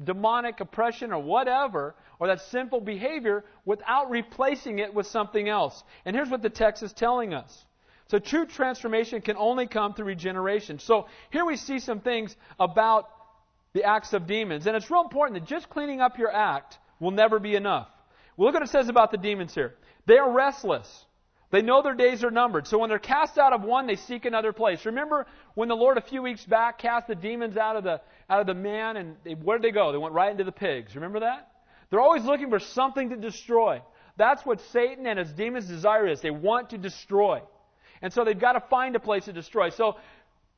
[0.03, 5.83] demonic oppression or whatever, or that sinful behavior, without replacing it with something else.
[6.05, 7.65] And here's what the text is telling us.
[8.07, 10.79] So true transformation can only come through regeneration.
[10.79, 13.07] So here we see some things about
[13.73, 14.65] the acts of demons.
[14.65, 17.87] And it's real important that just cleaning up your act will never be enough.
[18.35, 19.75] Well, look what it says about the demons here.
[20.05, 21.05] They are restless.
[21.51, 22.65] They know their days are numbered.
[22.65, 24.85] So when they're cast out of one, they seek another place.
[24.85, 28.41] Remember when the Lord a few weeks back cast the demons out of the out
[28.41, 29.91] of the man and they, where did they go?
[29.91, 30.95] They went right into the pigs.
[30.95, 31.51] Remember that?
[31.89, 33.81] They're always looking for something to destroy.
[34.17, 36.21] That's what Satan and his demons desire is.
[36.21, 37.41] They want to destroy.
[38.01, 39.69] And so they've got to find a place to destroy.
[39.69, 39.97] So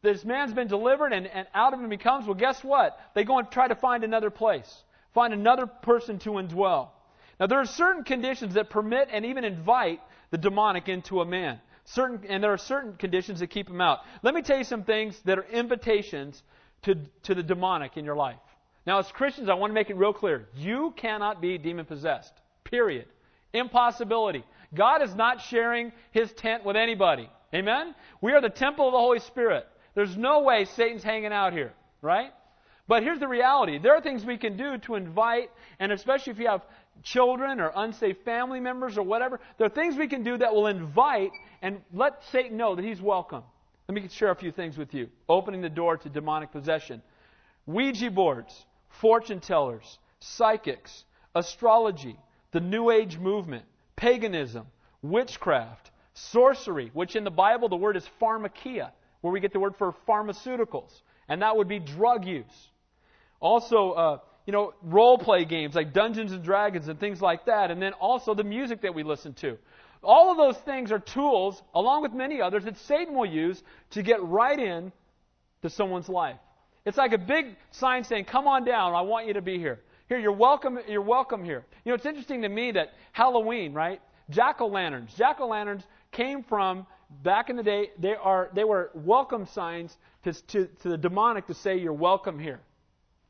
[0.02, 2.26] this man's been delivered and, and out of him he comes.
[2.26, 2.98] Well, guess what?
[3.16, 4.84] They go and try to find another place.
[5.14, 6.90] Find another person to indwell.
[7.40, 10.00] Now, there are certain conditions that permit and even invite
[10.32, 11.60] the demonic into a man.
[11.86, 14.00] Certain, and there are certain conditions that keep him out.
[14.24, 16.42] Let me tell you some things that are invitations
[16.84, 18.40] to, to the demonic in your life.
[18.88, 20.48] Now, as Christians, I want to make it real clear.
[20.56, 22.34] You cannot be demon possessed.
[22.64, 23.06] Period.
[23.54, 24.44] Impossibility.
[24.74, 27.30] God is not sharing his tent with anybody.
[27.54, 27.96] Amen?
[28.22, 29.66] We are the temple of the Holy Spirit.
[29.94, 32.32] There's no way Satan's hanging out here, right?
[32.88, 33.80] But here's the reality.
[33.80, 36.62] There are things we can do to invite, and especially if you have
[37.04, 40.68] children or unsafe family members or whatever, there are things we can do that will
[40.68, 41.32] invite
[41.62, 43.44] and let Satan know that he's welcome.
[43.88, 45.10] Let me share a few things with you.
[45.30, 47.02] Opening the door to demonic possession.
[47.68, 48.66] Ouija boards,
[49.02, 51.06] fortune tellers, psychics,
[51.36, 52.18] astrology,
[52.52, 54.66] the New Age movement, paganism,
[55.02, 59.76] witchcraft, sorcery, which in the Bible the word is pharmakia, where we get the word
[59.78, 62.70] for pharmaceuticals, and that would be drug use.
[63.40, 67.72] Also, uh, you know, role play games like Dungeons and Dragons and things like that,
[67.72, 69.58] and then also the music that we listen to.
[70.04, 74.04] All of those things are tools, along with many others, that Satan will use to
[74.04, 74.92] get right in
[75.64, 76.38] to someone's life.
[76.86, 78.94] It's like a big sign saying, "Come on down.
[78.94, 79.82] I want you to be here.
[80.08, 80.78] Here, you're welcome.
[80.88, 84.00] You're welcome here." You know, it's interesting to me that Halloween, right?
[84.30, 85.12] Jack o' lanterns.
[85.16, 86.86] Jack o' lanterns came from
[87.24, 87.90] back in the day.
[87.98, 92.38] They are they were welcome signs to, to, to the demonic to say, "You're welcome
[92.38, 92.60] here."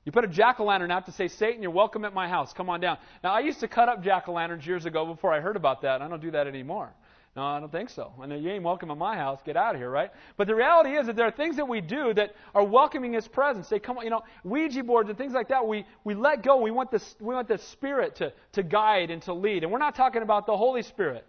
[0.06, 2.54] You put a jack o' lantern out to say, Satan, you're welcome at my house.
[2.54, 3.00] Come on down.
[3.24, 5.82] Now, I used to cut up jack o' lanterns years ago before I heard about
[5.82, 6.04] that.
[6.04, 6.94] I don't do that anymore.
[7.36, 8.14] No, I don't think so.
[8.22, 9.42] I know you ain't welcome at my house.
[9.44, 10.10] Get out of here, right?
[10.38, 13.28] But the reality is that there are things that we do that are welcoming His
[13.28, 13.68] presence.
[13.68, 15.68] Say, come you know, Ouija boards and things like that.
[15.68, 16.62] We we let go.
[16.62, 19.64] We want the we want the Spirit to to guide and to lead.
[19.64, 21.26] And we're not talking about the Holy Spirit.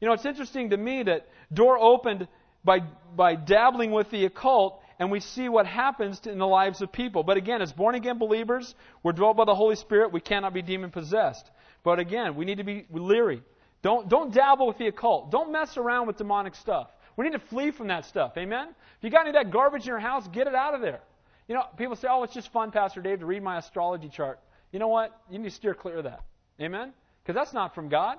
[0.00, 2.26] You know, it's interesting to me that door opened
[2.64, 2.80] by
[3.14, 7.22] by dabbling with the occult and we see what happens in the lives of people.
[7.22, 10.12] But again, as born again believers, we're dwelt by the Holy Spirit.
[10.12, 11.50] We cannot be demon possessed.
[11.82, 13.42] But again, we need to be leery.
[13.82, 15.30] Don't, don't dabble with the occult.
[15.30, 16.88] Don't mess around with demonic stuff.
[17.16, 18.32] We need to flee from that stuff.
[18.36, 18.68] Amen?
[18.68, 21.00] If you got any of that garbage in your house, get it out of there.
[21.48, 24.40] You know, people say, oh, it's just fun, Pastor Dave, to read my astrology chart.
[24.72, 25.14] You know what?
[25.30, 26.24] You need to steer clear of that.
[26.60, 26.92] Amen?
[27.22, 28.18] Because that's not from God.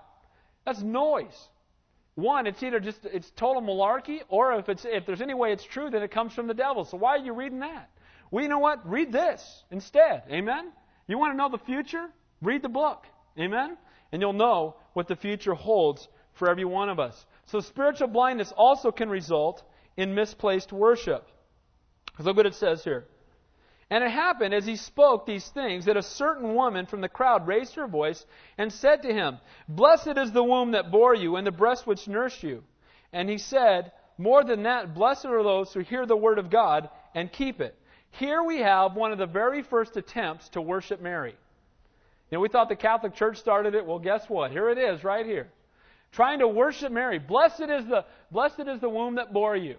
[0.66, 1.36] That's noise.
[2.16, 5.66] One, it's either just it's total malarkey, or if it's if there's any way it's
[5.66, 6.86] true, then it comes from the devil.
[6.86, 7.90] So why are you reading that?
[8.32, 8.90] Well, you know what?
[8.90, 10.24] Read this instead.
[10.30, 10.72] Amen.
[11.08, 12.08] You want to know the future?
[12.42, 13.06] Read the book.
[13.38, 13.78] Amen.
[14.12, 17.26] And you'll know what the future holds for every one of us.
[17.46, 19.64] So spiritual blindness also can result
[19.98, 21.28] in misplaced worship.
[22.20, 23.06] Look what it says here.
[23.90, 27.48] And it happened as he spoke these things that a certain woman from the crowd
[27.48, 28.26] raised her voice
[28.58, 32.08] and said to him, Blessed is the womb that bore you and the breast which
[32.08, 32.64] nursed you.
[33.14, 36.90] And he said, More than that, blessed are those who hear the word of God
[37.14, 37.78] and keep it.
[38.12, 41.36] Here we have one of the very first attempts to worship Mary.
[42.32, 43.86] Know, we thought the Catholic Church started it.
[43.86, 44.52] Well, guess what?
[44.52, 45.48] Here it is, right here.
[46.12, 47.20] Trying to worship Mary.
[47.20, 49.76] Blessed is the, blessed is the womb that bore you.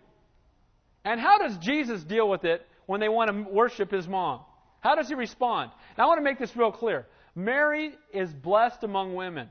[1.05, 4.41] And how does Jesus deal with it when they want to worship his mom?
[4.81, 5.71] How does he respond?
[5.99, 7.07] Now, I want to make this real clear.
[7.35, 9.51] Mary is blessed among women.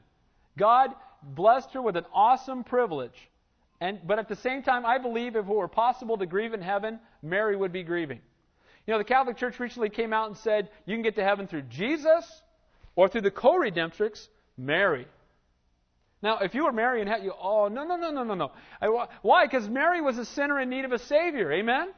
[0.57, 3.29] God blessed her with an awesome privilege.
[3.81, 6.61] And, but at the same time, I believe if it were possible to grieve in
[6.61, 8.21] heaven, Mary would be grieving.
[8.87, 11.47] You know, the Catholic Church recently came out and said you can get to heaven
[11.47, 12.41] through Jesus
[12.95, 15.07] or through the co redemptrix, Mary.
[16.21, 19.07] Now, if you were Mary and had you, oh, no, no, no, no, no, no.
[19.21, 19.45] Why?
[19.45, 21.51] Because Mary was a sinner in need of a Savior.
[21.51, 21.89] Amen?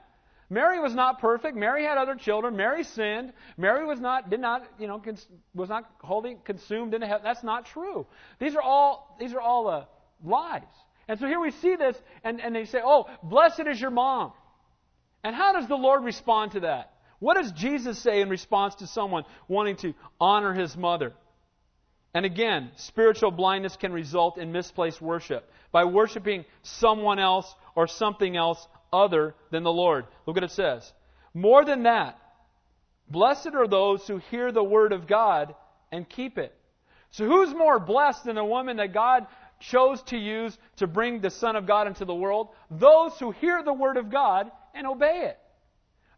[0.49, 1.57] Mary was not perfect.
[1.57, 2.55] Mary had other children.
[2.55, 3.33] Mary sinned.
[3.57, 7.21] Mary was not, did not, you know, cons- was not wholly consumed into heaven.
[7.23, 8.07] That's not true.
[8.39, 9.85] These are all, these are all uh,
[10.23, 10.61] lies.
[11.09, 14.31] And so here we see this, and, and they say, oh, blessed is your mom.
[15.23, 16.93] And how does the Lord respond to that?
[17.19, 21.13] What does Jesus say in response to someone wanting to honor his mother?
[22.13, 28.35] And again, spiritual blindness can result in misplaced worship by worshiping someone else or something
[28.35, 30.05] else other than the Lord.
[30.25, 30.91] Look what it says.
[31.33, 32.19] More than that,
[33.09, 35.55] blessed are those who hear the word of God
[35.91, 36.53] and keep it.
[37.11, 39.27] So who's more blessed than the woman that God
[39.59, 42.49] chose to use to bring the Son of God into the world?
[42.69, 45.39] Those who hear the word of God and obey it.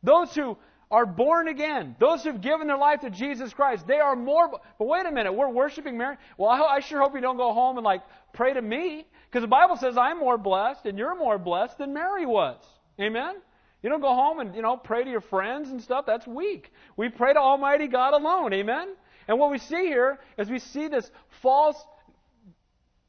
[0.02, 0.58] Those who
[0.92, 4.50] are born again, those who've given their life to Jesus Christ, they are more.
[4.50, 6.18] But wait a minute, we're worshiping Mary.
[6.38, 8.02] Well, I sure hope you don't go home and like
[8.34, 11.94] pray to me because the Bible says I'm more blessed and you're more blessed than
[11.94, 12.58] Mary was.
[13.00, 13.36] Amen?
[13.84, 16.06] You don't go home and, you know, pray to your friends and stuff.
[16.06, 16.72] That's weak.
[16.98, 18.52] We pray to Almighty God alone.
[18.54, 18.90] Amen?
[19.28, 21.10] And what we see here is we see this
[21.42, 21.78] false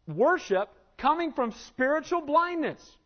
[0.07, 2.99] worship coming from spiritual blindness.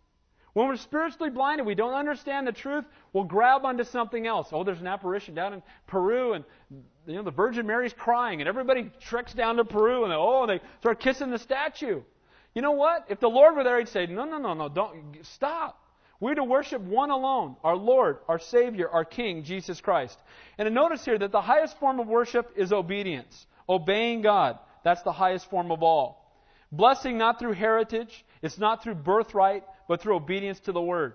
[0.54, 4.48] When we're spiritually blinded, we don't understand the truth, we'll grab onto something else.
[4.52, 6.44] Oh, there's an apparition down in Peru, and
[7.06, 10.46] you know the Virgin Mary's crying, and everybody treks down to Peru, and they, oh,
[10.46, 12.02] they start kissing the statue.
[12.54, 13.06] You know what?
[13.08, 15.80] If the Lord were there, He'd say, No, no, no, no, don't stop.
[16.20, 20.16] We're to worship one alone, our Lord, our Savior, our King, Jesus Christ.
[20.56, 24.58] And notice here that the highest form of worship is obedience, obeying God.
[24.84, 26.32] That's the highest form of all.
[26.70, 31.14] Blessing not through heritage, it's not through birthright, but through obedience to the Word.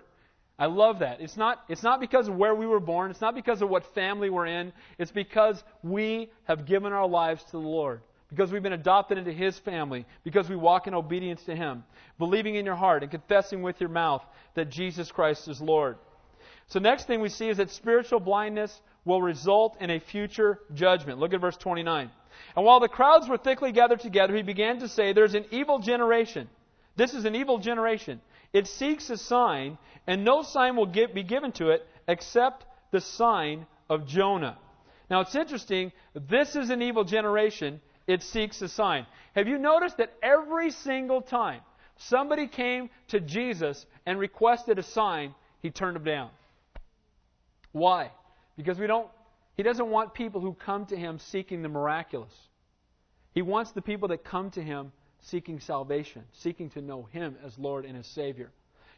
[0.59, 1.21] I love that.
[1.21, 3.11] It's not, it's not because of where we were born.
[3.11, 4.73] It's not because of what family we're in.
[4.97, 8.01] It's because we have given our lives to the Lord.
[8.29, 10.05] Because we've been adopted into His family.
[10.25, 11.85] Because we walk in obedience to Him.
[12.17, 14.21] Believing in your heart and confessing with your mouth
[14.55, 15.97] that Jesus Christ is Lord.
[16.67, 21.19] So next thing we see is that spiritual blindness will result in a future judgment.
[21.19, 22.11] Look at verse 29.
[22.55, 25.79] And while the crowds were thickly gathered together, he began to say, There's an evil
[25.79, 26.49] generation.
[26.95, 28.19] This is an evil generation.
[28.53, 33.67] It seeks a sign, and no sign will be given to it except the sign
[33.89, 34.57] of Jonah.
[35.09, 35.91] Now it's interesting.
[36.13, 37.81] This is an evil generation.
[38.07, 39.05] It seeks a sign.
[39.35, 41.61] Have you noticed that every single time
[41.95, 46.29] somebody came to Jesus and requested a sign, he turned them down?
[47.71, 48.11] Why?
[48.57, 49.07] Because we don't.
[49.57, 52.33] He doesn't want people who come to him seeking the miraculous.
[53.33, 57.57] He wants the people that come to him seeking salvation, seeking to know Him as
[57.57, 58.51] Lord and as Savior.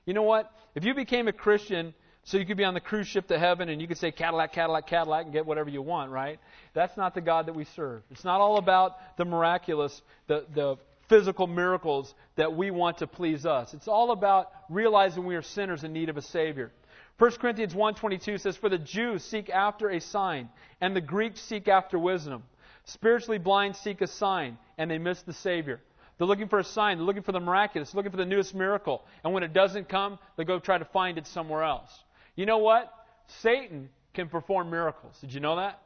[0.05, 0.51] You know what?
[0.75, 3.69] If you became a Christian so you could be on the cruise ship to heaven
[3.69, 6.39] and you could say Cadillac, Cadillac, Cadillac and get whatever you want, right?
[6.73, 8.03] That's not the God that we serve.
[8.12, 10.77] It's not all about the miraculous, the, the
[11.10, 13.73] physical miracles that we want to please us.
[13.73, 16.71] It's all about realizing we are sinners in need of a Savior.
[17.17, 21.67] 1 Corinthians 1.22 says, For the Jews seek after a sign, and the Greeks seek
[21.67, 22.43] after wisdom.
[22.86, 25.81] Spiritually blind seek a sign, and they miss the Savior.
[26.21, 26.99] They're looking for a sign.
[26.99, 27.89] They're looking for the miraculous.
[27.89, 29.03] They're looking for the newest miracle.
[29.23, 31.89] And when it doesn't come, they go try to find it somewhere else.
[32.36, 32.93] You know what?
[33.41, 35.17] Satan can perform miracles.
[35.19, 35.81] Did you know that?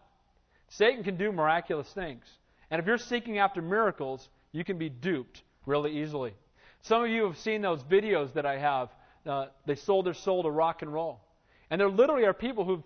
[0.68, 2.26] Satan can do miraculous things.
[2.70, 6.34] And if you're seeking after miracles, you can be duped really easily.
[6.82, 8.90] Some of you have seen those videos that I have.
[9.26, 11.22] Uh, they sold their soul to rock and roll.
[11.70, 12.84] And there literally are people who've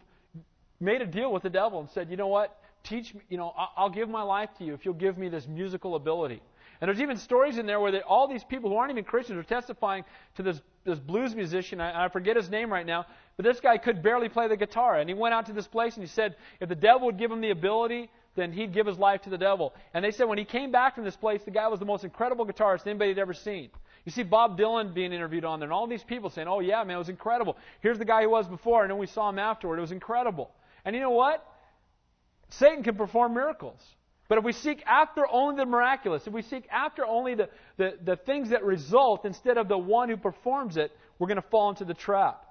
[0.80, 2.56] made a deal with the devil and said, you know what?
[2.84, 5.48] Teach me, you know, I'll give my life to you if you'll give me this
[5.48, 6.44] musical ability.
[6.82, 9.38] And there's even stories in there where they, all these people who aren't even Christians
[9.38, 11.82] are testifying to this, this blues musician.
[11.82, 14.98] I, I forget his name right now, but this guy could barely play the guitar.
[14.98, 17.32] And he went out to this place and he said if the devil would give
[17.32, 19.74] him the ability, then he'd give his life to the devil.
[19.94, 22.06] And they said when he came back from this place, the guy was the most
[22.06, 23.70] incredible guitarist anybody had ever seen.
[24.06, 26.84] You see Bob Dylan being interviewed on there, and all these people saying, "Oh yeah,
[26.84, 27.58] man, it was incredible.
[27.82, 29.78] Here's the guy he was before, and then we saw him afterward.
[29.78, 30.52] It was incredible."
[30.86, 31.46] And you know what?
[32.50, 33.82] Satan can perform miracles.
[34.30, 37.98] But if we seek after only the miraculous, if we seek after only the, the,
[38.02, 41.70] the things that result instead of the one who performs it, we're going to fall
[41.70, 42.46] into the trap.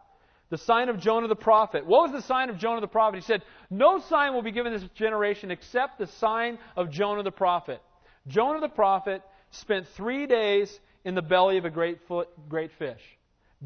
[0.50, 1.86] The sign of Jonah the prophet.
[1.86, 3.16] What was the sign of Jonah the prophet?
[3.18, 7.30] He said, No sign will be given this generation except the sign of Jonah the
[7.30, 7.80] prophet.
[8.26, 13.02] Jonah the prophet spent three days in the belly of a great, foot, great fish.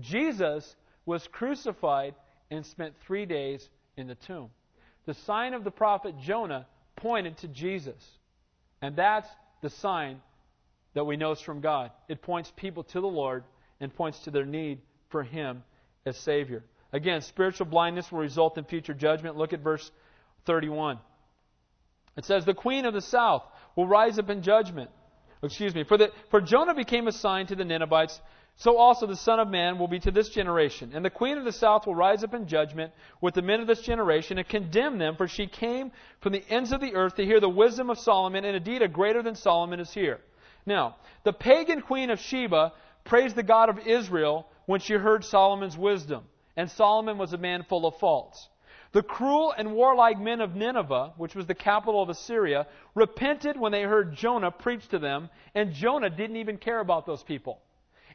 [0.01, 2.15] Jesus was crucified
[2.51, 4.51] and spent three days in the tomb.
[5.07, 8.03] The sign of the prophet Jonah pointed to Jesus.
[8.81, 9.29] And that's
[9.63, 10.21] the sign
[10.95, 11.91] that we know is from God.
[12.09, 13.45] It points people to the Lord
[13.81, 15.63] and points to their need for Him
[16.05, 16.65] as Savior.
[16.93, 19.37] Again, spiritual blindness will result in future judgment.
[19.37, 19.91] Look at verse
[20.47, 20.99] 31.
[22.17, 23.45] It says, The queen of the south
[23.77, 24.91] will rise up in judgment.
[25.43, 25.85] Excuse me.
[25.85, 28.21] For, the, for Jonah became a sign to the Ninevites
[28.57, 30.93] so also the Son of Man will be to this generation.
[30.95, 33.67] And the Queen of the South will rise up in judgment with the men of
[33.67, 37.25] this generation and condemn them, for she came from the ends of the earth to
[37.25, 40.21] hear the wisdom of Solomon, and indeed a greater than Solomon is here.
[40.65, 42.73] Now, the pagan Queen of Sheba
[43.05, 46.25] praised the God of Israel when she heard Solomon's wisdom,
[46.57, 48.49] and Solomon was a man full of faults.
[48.93, 53.73] The cruel and warlike men of Nineveh, which was the capital of Assyria, repented when
[53.73, 57.61] they heard Jonah preach to them, and Jonah didn't even care about those people.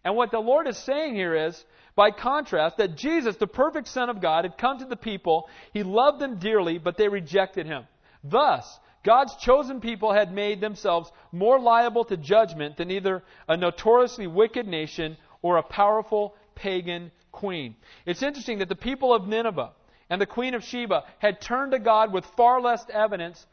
[0.04, 4.10] And what the Lord is saying here is, by contrast, that Jesus, the perfect Son
[4.10, 5.50] of God, had come to the people.
[5.74, 7.86] He loved them dearly, but they rejected him.
[8.24, 14.28] Thus, God's chosen people had made themselves more liable to judgment than either a notoriously
[14.28, 17.76] wicked nation or a powerful pagan queen.
[18.06, 19.72] It's interesting that the people of Nineveh
[20.10, 23.46] and the queen of Sheba had turned to God with far less evidence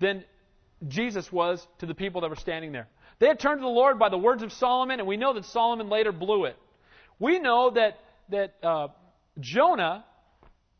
[0.00, 0.24] than
[0.88, 2.88] Jesus was to the people that were standing there.
[3.22, 5.44] They had turned to the Lord by the words of Solomon, and we know that
[5.44, 6.56] Solomon later blew it.
[7.20, 8.88] We know that, that uh,
[9.38, 10.04] Jonah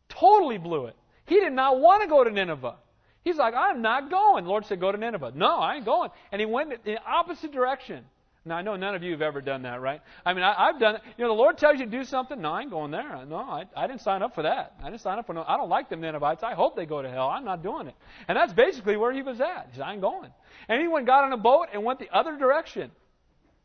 [0.09, 0.95] totally blew it.
[1.25, 2.75] He did not want to go to Nineveh.
[3.23, 4.43] He's like, I'm not going.
[4.43, 5.31] The Lord said, Go to Nineveh.
[5.33, 6.09] No, I ain't going.
[6.33, 8.03] And he went in the opposite direction.
[8.45, 10.01] Now, I know none of you have ever done that, right?
[10.25, 11.01] I mean, I, have done it.
[11.17, 12.41] You know, the Lord tells you to do something.
[12.41, 13.25] No, I ain't going there.
[13.25, 14.75] No, I, I didn't sign up for that.
[14.83, 15.45] I didn't sign up for no.
[15.47, 16.43] I don't like them Ninevites.
[16.43, 17.29] I hope they go to hell.
[17.29, 17.95] I'm not doing it.
[18.27, 19.67] And that's basically where he was at.
[19.71, 20.29] He said, I ain't going.
[20.67, 22.91] And he went, got on a boat and went the other direction.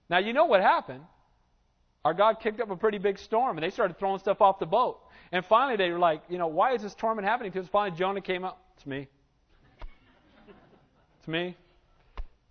[0.08, 1.02] Now, you know what happened.
[2.04, 4.66] Our God kicked up a pretty big storm, and they started throwing stuff off the
[4.66, 5.00] boat.
[5.32, 7.50] And finally, they were like, you know, why is this torment happening?
[7.50, 8.62] Because finally, Jonah came up.
[8.76, 9.08] It's me.
[11.18, 11.56] It's me.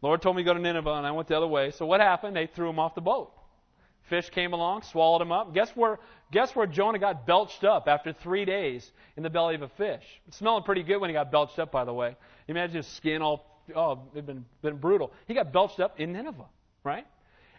[0.02, 1.72] Lord told me to go to Nineveh, and I went the other way.
[1.72, 2.36] So what happened?
[2.36, 3.32] They threw him off the boat.
[4.10, 5.54] Fish came along, swallowed him up.
[5.54, 6.00] Guess where,
[6.32, 10.04] guess where Jonah got belched up after three days in the belly of a fish?
[10.32, 12.16] smelling pretty good when he got belched up, by the way.
[12.48, 15.12] Imagine his skin all, oh, it had been, been brutal.
[15.28, 16.46] He got belched up in Nineveh,
[16.84, 17.06] right?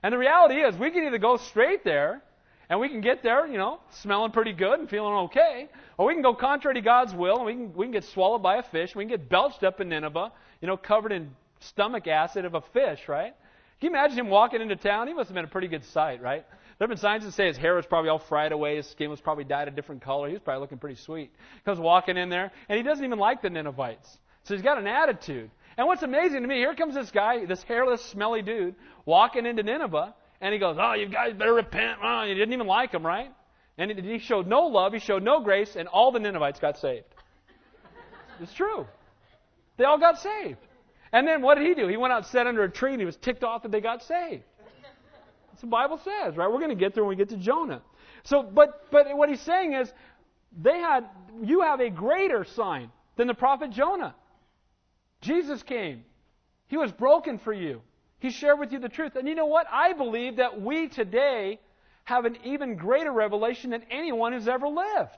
[0.02, 2.22] And the reality is, we can either go straight there,
[2.70, 5.68] and we can get there, you know, smelling pretty good and feeling okay,
[5.98, 8.42] or we can go contrary to God's will, and we can, we can get swallowed
[8.42, 10.32] by a fish, we can get belched up in Nineveh,
[10.62, 11.30] you know, covered in
[11.60, 13.34] stomach acid of a fish, right?
[13.80, 15.06] Can you imagine him walking into town?
[15.06, 16.44] He must have been a pretty good sight, right?
[16.78, 19.10] There have been signs that say his hair was probably all fried away, his skin
[19.10, 20.28] was probably dyed a different color.
[20.28, 21.32] He was probably looking pretty sweet.
[21.64, 24.18] Comes walking in there, and he doesn't even like the Ninevites.
[24.44, 25.50] So he's got an attitude.
[25.76, 28.74] And what's amazing to me, here comes this guy, this hairless, smelly dude,
[29.06, 31.98] walking into Nineveh, and he goes, Oh, you guys better repent.
[32.02, 33.32] Oh, he didn't even like him, right?
[33.76, 37.06] And he showed no love, he showed no grace, and all the Ninevites got saved.
[38.40, 38.86] It's true.
[39.76, 40.58] They all got saved.
[41.12, 41.88] And then what did he do?
[41.88, 43.80] He went out and sat under a tree and he was ticked off that they
[43.80, 44.42] got saved.
[45.50, 46.50] That's what the Bible says, right?
[46.50, 47.82] We're going to get there when we get to Jonah.
[48.24, 49.92] So, but, but what he's saying is,
[50.60, 51.04] they had,
[51.42, 54.14] you have a greater sign than the prophet Jonah.
[55.20, 56.04] Jesus came.
[56.68, 57.82] He was broken for you.
[58.18, 59.16] He shared with you the truth.
[59.16, 59.66] And you know what?
[59.70, 61.60] I believe that we today
[62.04, 65.16] have an even greater revelation than anyone who's ever lived.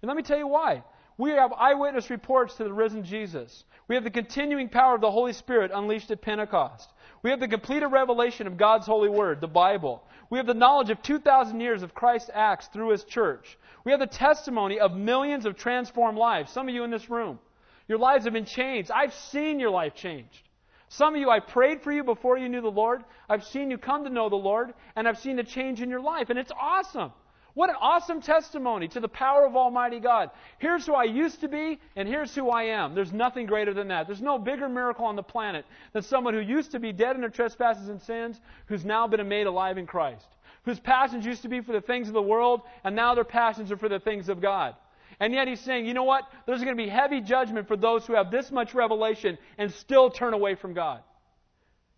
[0.00, 0.84] And let me tell you why.
[1.18, 3.64] We have eyewitness reports to the risen Jesus.
[3.88, 6.92] We have the continuing power of the Holy Spirit unleashed at Pentecost.
[7.22, 10.04] We have the completed revelation of God's holy word, the Bible.
[10.30, 13.58] We have the knowledge of 2,000 years of Christ's acts through his church.
[13.84, 16.52] We have the testimony of millions of transformed lives.
[16.52, 17.40] Some of you in this room,
[17.88, 18.92] your lives have been changed.
[18.92, 20.48] I've seen your life changed.
[20.88, 23.02] Some of you, I prayed for you before you knew the Lord.
[23.28, 26.00] I've seen you come to know the Lord, and I've seen a change in your
[26.00, 27.12] life, and it's awesome.
[27.58, 30.30] What an awesome testimony to the power of Almighty God.
[30.60, 32.94] Here's who I used to be, and here's who I am.
[32.94, 34.06] There's nothing greater than that.
[34.06, 37.20] There's no bigger miracle on the planet than someone who used to be dead in
[37.20, 40.28] their trespasses and sins, who's now been made alive in Christ.
[40.66, 43.72] Whose passions used to be for the things of the world, and now their passions
[43.72, 44.76] are for the things of God.
[45.18, 46.30] And yet he's saying, you know what?
[46.46, 50.10] There's going to be heavy judgment for those who have this much revelation and still
[50.10, 51.00] turn away from God.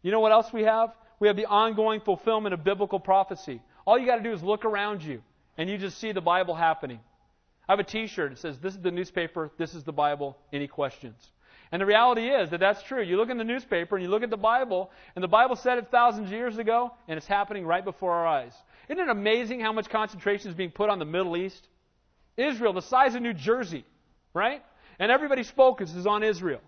[0.01, 0.95] You know what else we have?
[1.19, 3.61] We have the ongoing fulfillment of biblical prophecy.
[3.87, 5.21] All you got to do is look around you
[5.61, 6.99] and you just see the Bible happening.
[7.69, 9.51] I have a T-shirt that says, "This is the newspaper.
[9.59, 10.39] This is the Bible.
[10.55, 11.33] Any questions?"
[11.71, 13.03] And the reality is that that's true.
[13.03, 15.77] You look in the newspaper and you look at the Bible, and the Bible said
[15.77, 18.57] it thousands of years ago, and it's happening right before our eyes.
[18.89, 21.69] Isn't it amazing how much concentration is being put on the Middle East?
[22.39, 23.85] Israel, the size of New Jersey,
[24.33, 24.65] right?
[24.99, 26.63] And everybody's focus is on Israel.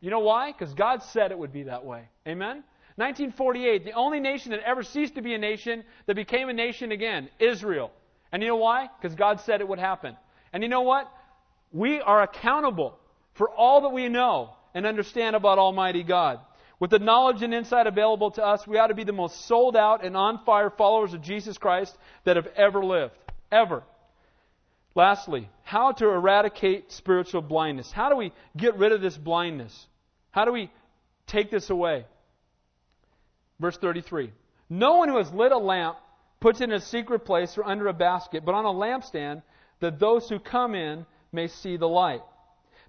[0.00, 0.52] You know why?
[0.52, 2.08] Because God said it would be that way.
[2.26, 2.64] Amen?
[2.96, 6.92] 1948, the only nation that ever ceased to be a nation that became a nation
[6.92, 7.92] again, Israel.
[8.32, 8.88] And you know why?
[9.00, 10.16] Because God said it would happen.
[10.52, 11.10] And you know what?
[11.70, 12.98] We are accountable
[13.34, 16.40] for all that we know and understand about Almighty God.
[16.80, 19.76] With the knowledge and insight available to us, we ought to be the most sold
[19.76, 23.14] out and on fire followers of Jesus Christ that have ever lived.
[23.52, 23.84] Ever.
[24.94, 27.92] Lastly, how to eradicate spiritual blindness.
[27.92, 29.86] How do we get rid of this blindness?
[30.32, 30.70] How do we
[31.26, 32.04] take this away?
[33.60, 34.32] Verse 33.
[34.68, 35.98] No one who has lit a lamp
[36.42, 39.42] puts it in a secret place or under a basket, but on a lampstand,
[39.80, 42.20] that those who come in may see the light.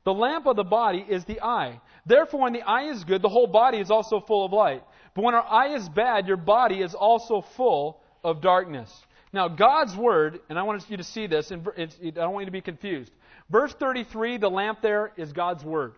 [0.04, 1.80] The lamp of the body is the eye.
[2.06, 4.84] Therefore, when the eye is good, the whole body is also full of light.
[5.16, 8.92] But when our eye is bad, your body is also full of darkness.
[9.32, 12.48] Now, God's word, and I want you to see this, and I don't want you
[12.48, 13.12] to be confused.
[13.50, 15.94] Verse 33, the lamp there is God's word.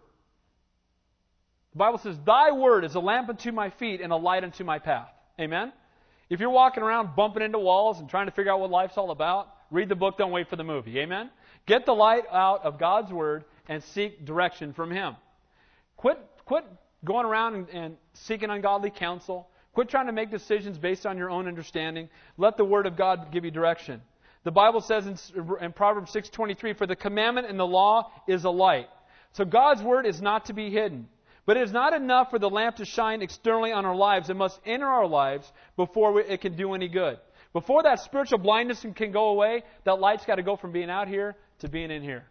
[1.73, 4.63] The Bible says, Thy word is a lamp unto my feet and a light unto
[4.63, 5.09] my path.
[5.39, 5.73] Amen?
[6.29, 9.11] If you're walking around bumping into walls and trying to figure out what life's all
[9.11, 10.99] about, read the book, don't wait for the movie.
[10.99, 11.29] Amen?
[11.65, 15.15] Get the light out of God's Word and seek direction from Him.
[15.97, 16.65] Quit, quit
[17.03, 19.49] going around and, and seeking ungodly counsel.
[19.73, 22.09] Quit trying to make decisions based on your own understanding.
[22.37, 24.01] Let the Word of God give you direction.
[24.45, 25.17] The Bible says in,
[25.61, 28.87] in Proverbs 6:23, "For the commandment and the law is a light."
[29.33, 31.09] So God's word is not to be hidden.
[31.45, 34.29] But it is not enough for the lamp to shine externally on our lives.
[34.29, 37.19] It must enter our lives before it can do any good.
[37.53, 41.07] Before that spiritual blindness can go away, that light's got to go from being out
[41.07, 42.25] here to being in here.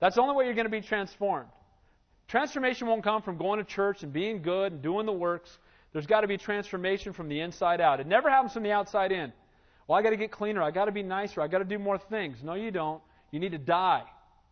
[0.00, 1.48] That's the only way you're going to be transformed.
[2.28, 5.56] Transformation won't come from going to church and being good and doing the works.
[5.92, 8.00] There's got to be transformation from the inside out.
[8.00, 9.32] It never happens from the outside in.
[9.86, 10.62] Well, I got to get cleaner.
[10.62, 11.42] I got to be nicer.
[11.42, 12.38] I got to do more things.
[12.42, 13.02] No, you don't.
[13.30, 14.02] You need to die.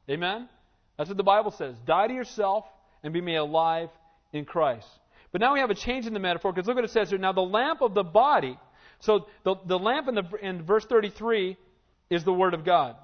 [0.08, 0.48] Amen?
[0.96, 1.74] That's what the Bible says.
[1.86, 2.66] Die to yourself
[3.02, 3.90] and be made alive
[4.32, 4.86] in Christ.
[5.32, 7.18] But now we have a change in the metaphor because look what it says here.
[7.18, 8.58] Now the lamp of the body,
[9.00, 11.56] so the, the lamp in, the, in verse 33
[12.10, 12.96] is the Word of God.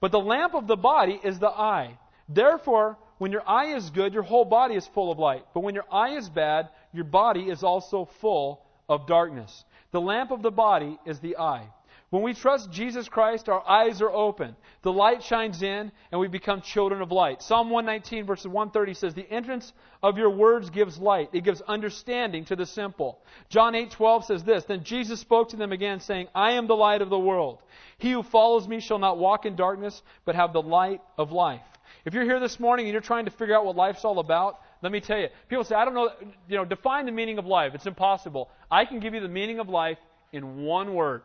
[0.00, 1.98] But the lamp of the body is the eye.
[2.28, 5.44] Therefore, when your eye is good, your whole body is full of light.
[5.54, 9.64] But when your eye is bad, your body is also full of darkness.
[9.92, 11.68] The lamp of the body is the eye.
[12.12, 14.54] When we trust Jesus Christ, our eyes are open.
[14.82, 17.40] The light shines in, and we become children of light.
[17.40, 21.30] Psalm 119, verses 130 says, The entrance of your words gives light.
[21.32, 23.18] It gives understanding to the simple.
[23.48, 26.76] John 8, 12 says this, Then Jesus spoke to them again, saying, I am the
[26.76, 27.62] light of the world.
[27.96, 31.62] He who follows me shall not walk in darkness, but have the light of life.
[32.04, 34.60] If you're here this morning and you're trying to figure out what life's all about,
[34.82, 35.28] let me tell you.
[35.48, 36.10] People say, I don't know,
[36.46, 37.74] you know, define the meaning of life.
[37.74, 38.50] It's impossible.
[38.70, 39.96] I can give you the meaning of life
[40.30, 41.22] in one word.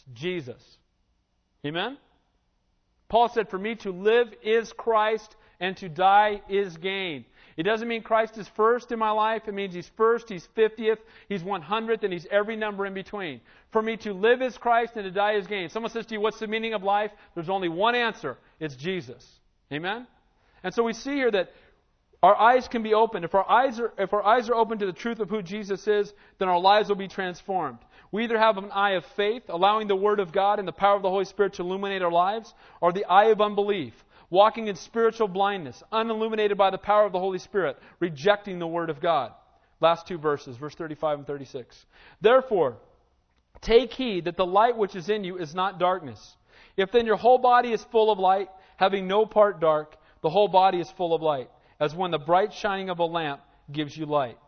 [0.00, 0.78] It's Jesus.
[1.66, 1.98] Amen?
[3.08, 7.24] Paul said, For me to live is Christ and to die is gain.
[7.56, 9.42] It doesn't mean Christ is first in my life.
[9.46, 10.98] It means He's first, He's 50th,
[11.28, 13.40] He's 100th, and He's every number in between.
[13.72, 15.68] For me to live is Christ and to die is gain.
[15.68, 17.10] Someone says to you, What's the meaning of life?
[17.34, 19.26] There's only one answer it's Jesus.
[19.72, 20.06] Amen?
[20.62, 21.52] And so we see here that
[22.22, 23.24] our eyes can be opened.
[23.24, 25.88] If our eyes are, if our eyes are open to the truth of who Jesus
[25.88, 27.78] is, then our lives will be transformed.
[28.12, 30.96] We either have an eye of faith, allowing the Word of God and the power
[30.96, 33.94] of the Holy Spirit to illuminate our lives, or the eye of unbelief,
[34.28, 38.90] walking in spiritual blindness, unilluminated by the power of the Holy Spirit, rejecting the Word
[38.90, 39.32] of God.
[39.80, 41.86] Last two verses, verse 35 and 36.
[42.20, 42.76] Therefore,
[43.62, 46.36] take heed that the light which is in you is not darkness.
[46.76, 50.48] If then your whole body is full of light, having no part dark, the whole
[50.48, 51.48] body is full of light
[51.80, 53.40] as when the bright shining of a lamp
[53.72, 54.38] gives you light.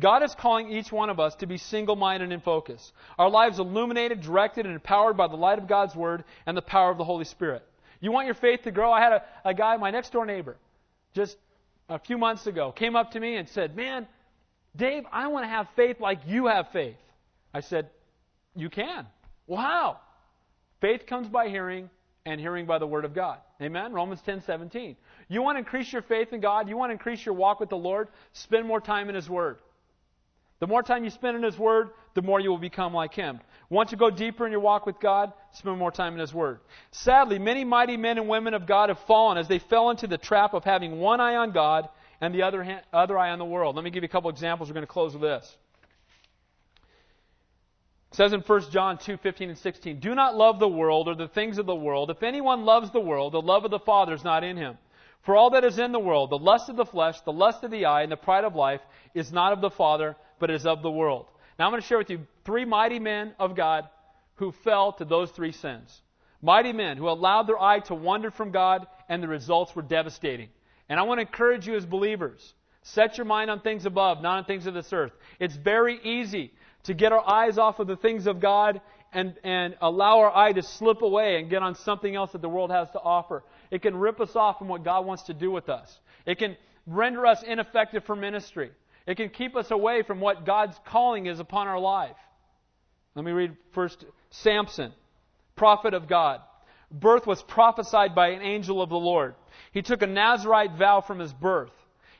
[0.00, 2.92] God is calling each one of us to be single minded and focused.
[3.18, 6.90] Our lives illuminated, directed, and empowered by the light of God's Word and the power
[6.90, 7.62] of the Holy Spirit.
[8.00, 8.90] You want your faith to grow?
[8.92, 10.56] I had a, a guy, my next door neighbor,
[11.14, 11.36] just
[11.88, 14.08] a few months ago, came up to me and said, Man,
[14.74, 16.96] Dave, I want to have faith like you have faith.
[17.54, 17.90] I said,
[18.56, 19.06] You can.
[19.46, 20.00] Well, how?
[20.80, 21.90] Faith comes by hearing,
[22.24, 23.38] and hearing by the Word of God.
[23.60, 23.92] Amen?
[23.92, 24.96] Romans 10 17.
[25.28, 26.68] You want to increase your faith in God?
[26.68, 28.08] You want to increase your walk with the Lord?
[28.32, 29.58] Spend more time in His Word.
[30.60, 33.40] The more time you spend in His Word, the more you will become like Him.
[33.68, 35.32] Want to go deeper in your walk with God?
[35.54, 36.60] Spend more time in His Word.
[36.92, 40.18] Sadly, many mighty men and women of God have fallen as they fell into the
[40.18, 41.88] trap of having one eye on God
[42.20, 43.74] and the other, hand, other eye on the world.
[43.74, 44.68] Let me give you a couple examples.
[44.68, 45.56] We're going to close with this.
[48.12, 51.14] It says in 1 John 2, 15 and 16, Do not love the world or
[51.14, 52.10] the things of the world.
[52.10, 54.76] If anyone loves the world, the love of the Father is not in him.
[55.22, 57.70] For all that is in the world, the lust of the flesh, the lust of
[57.70, 58.82] the eye, and the pride of life,
[59.14, 61.24] is not of the Father, but is of the world.
[61.58, 63.88] Now I'm going to share with you three mighty men of God
[64.34, 66.02] who fell to those three sins.
[66.42, 70.50] Mighty men who allowed their eye to wander from God, and the results were devastating.
[70.90, 72.52] And I want to encourage you as believers
[72.82, 75.12] set your mind on things above, not on things of this earth.
[75.38, 76.52] It's very easy
[76.84, 78.80] to get our eyes off of the things of God
[79.12, 82.48] and, and allow our eye to slip away and get on something else that the
[82.48, 83.44] world has to offer.
[83.70, 85.98] It can rip us off from what God wants to do with us.
[86.26, 86.56] It can
[86.86, 88.70] render us ineffective for ministry.
[89.06, 92.16] It can keep us away from what God's calling is upon our life.
[93.14, 94.92] Let me read first Samson,
[95.56, 96.40] prophet of God.
[96.90, 99.34] Birth was prophesied by an angel of the Lord.
[99.72, 101.72] He took a Nazarite vow from his birth.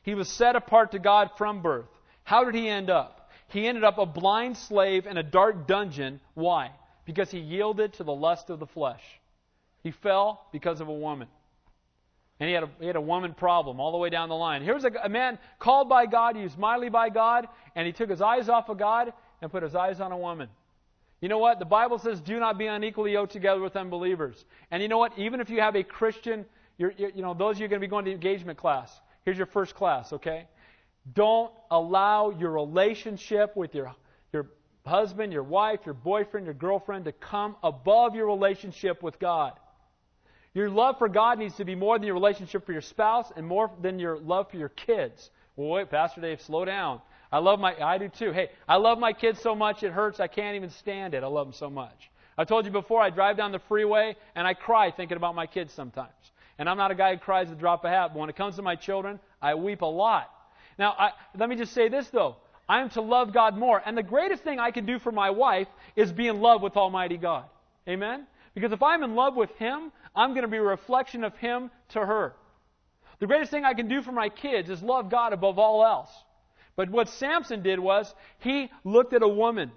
[0.03, 1.89] He was set apart to God from birth.
[2.25, 3.22] How did he end up?
[3.53, 6.21] He ended up a blind slave in a dark dungeon.
[6.35, 6.71] Why?
[7.05, 9.03] because he yielded to the lust of the flesh.
[9.83, 11.29] He fell because of a woman.
[12.39, 14.63] And he had a, he had a woman problem all the way down the line.
[14.63, 18.21] Here's a, a man called by God, used mightily by God, and he took his
[18.21, 20.49] eyes off of God and put his eyes on a woman.
[21.21, 21.59] You know what?
[21.59, 24.45] The Bible says, do not be unequally yoked together with unbelievers.
[24.71, 25.17] And you know what?
[25.19, 26.45] Even if you have a Christian,
[26.79, 29.01] you're, you're, you know, those of you are going to be going to engagement class.
[29.25, 30.47] Here's your first class, okay?
[31.11, 33.93] Don't allow your relationship with your,
[34.33, 34.47] your
[34.87, 39.53] husband, your wife, your boyfriend, your girlfriend to come above your relationship with God.
[40.55, 43.47] Your love for God needs to be more than your relationship for your spouse and
[43.47, 45.31] more than your love for your kids.
[45.57, 47.01] Well, wait, Pastor Dave, slow down.
[47.33, 48.33] I love my, I do too.
[48.33, 50.21] Hey, I love my kids so much it hurts.
[50.21, 51.25] I can't even stand it.
[51.25, 52.11] I love them so much.
[52.37, 55.47] I told you before, I drive down the freeway and I cry thinking about my
[55.47, 56.13] kids sometimes.
[56.59, 58.29] And I'm not a guy who cries at the drop of a hat, but when
[58.29, 60.31] it comes to my children, I weep a lot.
[60.79, 62.37] Now, I, let me just say this though.
[62.69, 63.83] I am to love God more.
[63.85, 66.77] And the greatest thing I can do for my wife is be in love with
[66.77, 67.45] Almighty God.
[67.89, 68.27] Amen?
[68.55, 71.71] Because if I'm in love with Him, I'm going to be a reflection of Him
[71.91, 72.35] to her.
[73.19, 76.11] The greatest thing I can do for my kids is love God above all else.
[76.75, 79.71] But what Samson did was he looked at a woman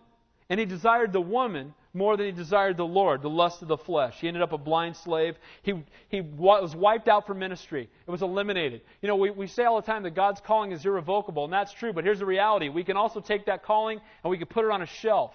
[0.49, 3.77] and he desired the woman more than he desired the Lord, the lust of the
[3.77, 4.17] flesh.
[4.19, 5.35] He ended up a blind slave.
[5.61, 5.73] He,
[6.09, 7.89] he was wiped out from ministry.
[8.05, 8.81] It was eliminated.
[9.01, 11.71] You know, we, we say all the time that God's calling is irrevocable, and that's
[11.71, 12.69] true, but here's the reality.
[12.69, 15.33] We can also take that calling and we can put it on a shelf.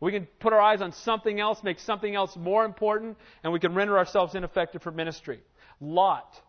[0.00, 3.58] We can put our eyes on something else, make something else more important, and we
[3.58, 5.40] can render ourselves ineffective for ministry.
[5.80, 6.40] Lot.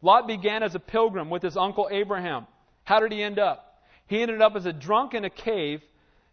[0.00, 2.46] Lot began as a pilgrim with his uncle Abraham.
[2.84, 3.82] How did he end up?
[4.06, 5.82] He ended up as a drunk in a cave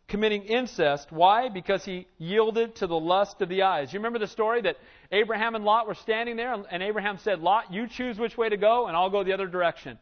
[0.07, 1.11] committing incest.
[1.11, 1.49] Why?
[1.49, 3.91] Because he yielded to the lust of the eyes.
[3.91, 4.77] You remember the story that
[5.11, 8.57] Abraham and Lot were standing there, and Abraham said, Lot, you choose which way to
[8.57, 9.97] go, and I'll go the other direction.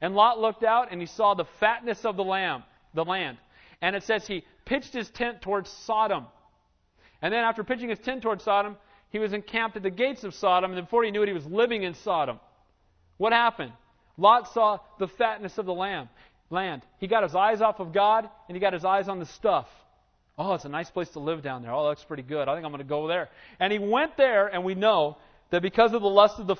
[0.00, 2.62] And Lot looked out, and he saw the fatness of the lamb,
[2.94, 3.38] the land.
[3.82, 6.26] And it says he pitched his tent towards Sodom.
[7.20, 8.76] And then after pitching his tent towards Sodom,
[9.10, 11.46] he was encamped at the gates of Sodom, and before he knew it, he was
[11.46, 12.38] living in Sodom.
[13.16, 13.72] What happened?
[14.16, 16.08] Lot saw the fatness of the lamb
[16.50, 16.82] land.
[16.98, 19.66] He got his eyes off of God and he got his eyes on the stuff.
[20.38, 21.72] Oh, it's a nice place to live down there.
[21.72, 22.48] Oh, that looks pretty good.
[22.48, 23.28] I think I'm going to go there.
[23.58, 25.16] And he went there, and we know
[25.50, 26.54] that because of the lust of the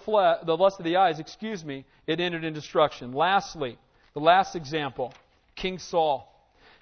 [0.45, 3.13] the lust of the eyes, excuse me, it entered in destruction.
[3.13, 3.79] Lastly,
[4.15, 5.15] the last example,
[5.55, 6.27] King Saul.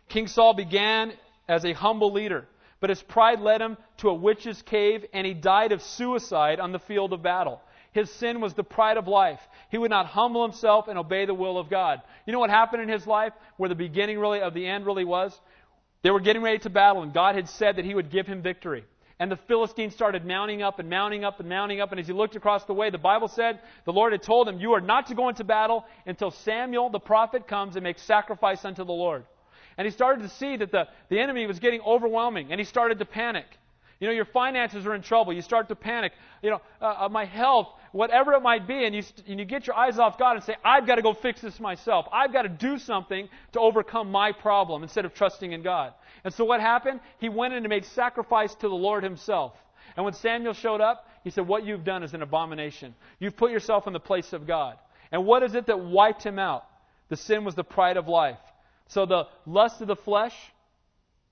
[0.09, 1.13] King Saul began
[1.49, 2.47] as a humble leader,
[2.81, 6.73] but his pride led him to a witch's cave, and he died of suicide on
[6.73, 7.61] the field of battle.
[7.97, 9.41] His sin was the pride of life.
[9.71, 12.03] He would not humble himself and obey the will of God.
[12.27, 15.07] You know what happened in his life, where the beginning really of the end really
[15.07, 15.41] was?
[16.03, 18.43] They were getting ready to battle, and God had said that He would give him
[18.43, 18.85] victory.
[19.19, 21.91] And the Philistines started mounting up and mounting up and mounting up.
[21.91, 24.61] And as he looked across the way, the Bible said the Lord had told him,
[24.61, 28.63] You are not to go into battle until Samuel the prophet comes and makes sacrifice
[28.63, 29.25] unto the Lord.
[29.79, 32.99] And he started to see that the, the enemy was getting overwhelming, and he started
[32.99, 33.47] to panic.
[33.99, 35.33] You know, your finances are in trouble.
[35.33, 36.13] You start to panic.
[36.43, 39.47] You know, uh, uh, my health, whatever it might be, and you, st- and you
[39.47, 42.07] get your eyes off God and say, I've got to go fix this myself.
[42.13, 45.95] I've got to do something to overcome my problem instead of trusting in God.
[46.25, 47.01] And so what happened?
[47.19, 49.55] He went in and made sacrifice to the Lord himself.
[49.97, 52.95] And when Samuel showed up, he said, What you've done is an abomination.
[53.19, 54.77] You've put yourself in the place of God.
[55.11, 56.67] And what is it that wiped him out?
[57.09, 58.39] The sin was the pride of life.
[58.89, 60.35] So the lust of the flesh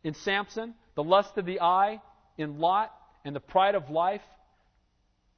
[0.03, 2.01] in Samson, the lust of the eye
[2.39, 2.93] in Lot
[3.25, 4.23] and the pride of life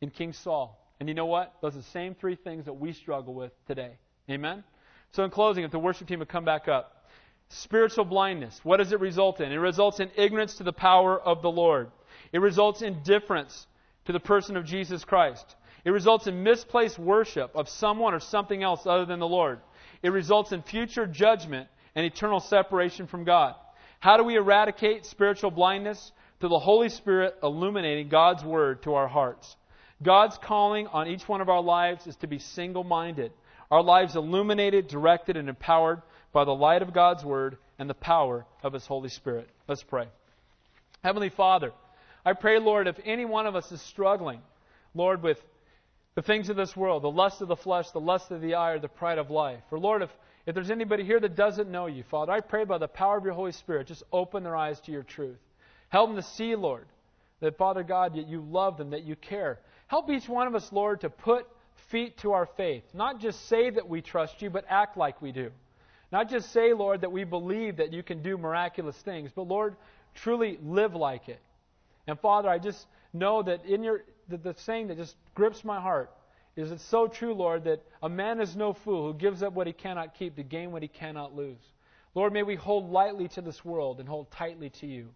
[0.01, 0.79] in King Saul.
[0.99, 1.55] And you know what?
[1.61, 3.93] Those are the same three things that we struggle with today.
[4.31, 4.65] Amen?
[5.13, 7.07] So, in closing, if the worship team would come back up,
[7.49, 9.53] spiritual blindness, what does it result in?
[9.53, 11.91] It results in ignorance to the power of the Lord,
[12.33, 13.67] it results in indifference
[14.07, 18.63] to the person of Jesus Christ, it results in misplaced worship of someone or something
[18.63, 19.61] else other than the Lord,
[20.03, 23.55] it results in future judgment and eternal separation from God.
[24.01, 26.13] How do we eradicate spiritual blindness?
[26.41, 29.57] To the Holy Spirit illuminating God's Word to our hearts.
[30.03, 33.33] God's calling on each one of our lives is to be single minded.
[33.71, 38.45] Our lives illuminated, directed, and empowered by the light of God's Word and the power
[38.63, 39.49] of His Holy Spirit.
[39.67, 40.09] Let's pray.
[41.03, 41.73] Heavenly Father,
[42.25, 44.41] I pray, Lord, if any one of us is struggling,
[44.95, 45.43] Lord, with
[46.15, 48.73] the things of this world, the lust of the flesh, the lust of the eye,
[48.73, 50.11] or the pride of life, or Lord, if,
[50.47, 53.25] if there's anybody here that doesn't know you, Father, I pray by the power of
[53.25, 55.39] your Holy Spirit, just open their eyes to your truth.
[55.89, 56.87] Help them to see, Lord,
[57.41, 59.61] that, Father God, that you love them, that you care.
[59.87, 61.47] Help each one of us, Lord, to put
[61.91, 62.85] feet to our faith.
[62.93, 65.51] Not just say that we trust you, but act like we do.
[66.13, 69.77] Not just say, Lord, that we believe that you can do miraculous things, but, Lord,
[70.15, 71.41] truly live like it.
[72.07, 75.81] And, Father, I just know that in your the, the saying that just grips my
[75.81, 76.11] heart
[76.57, 79.67] is it's so true, Lord, that a man is no fool who gives up what
[79.67, 81.61] he cannot keep to gain what he cannot lose.
[82.15, 85.09] Lord, may we hold lightly to this world and hold tightly to you.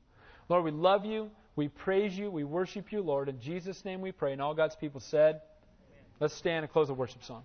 [0.50, 1.30] Lord, we love you.
[1.54, 2.28] We praise you.
[2.28, 3.28] We worship you, Lord.
[3.28, 4.32] In Jesus' name we pray.
[4.32, 5.40] And all God's people said,
[6.18, 7.44] Let's stand and close the worship song.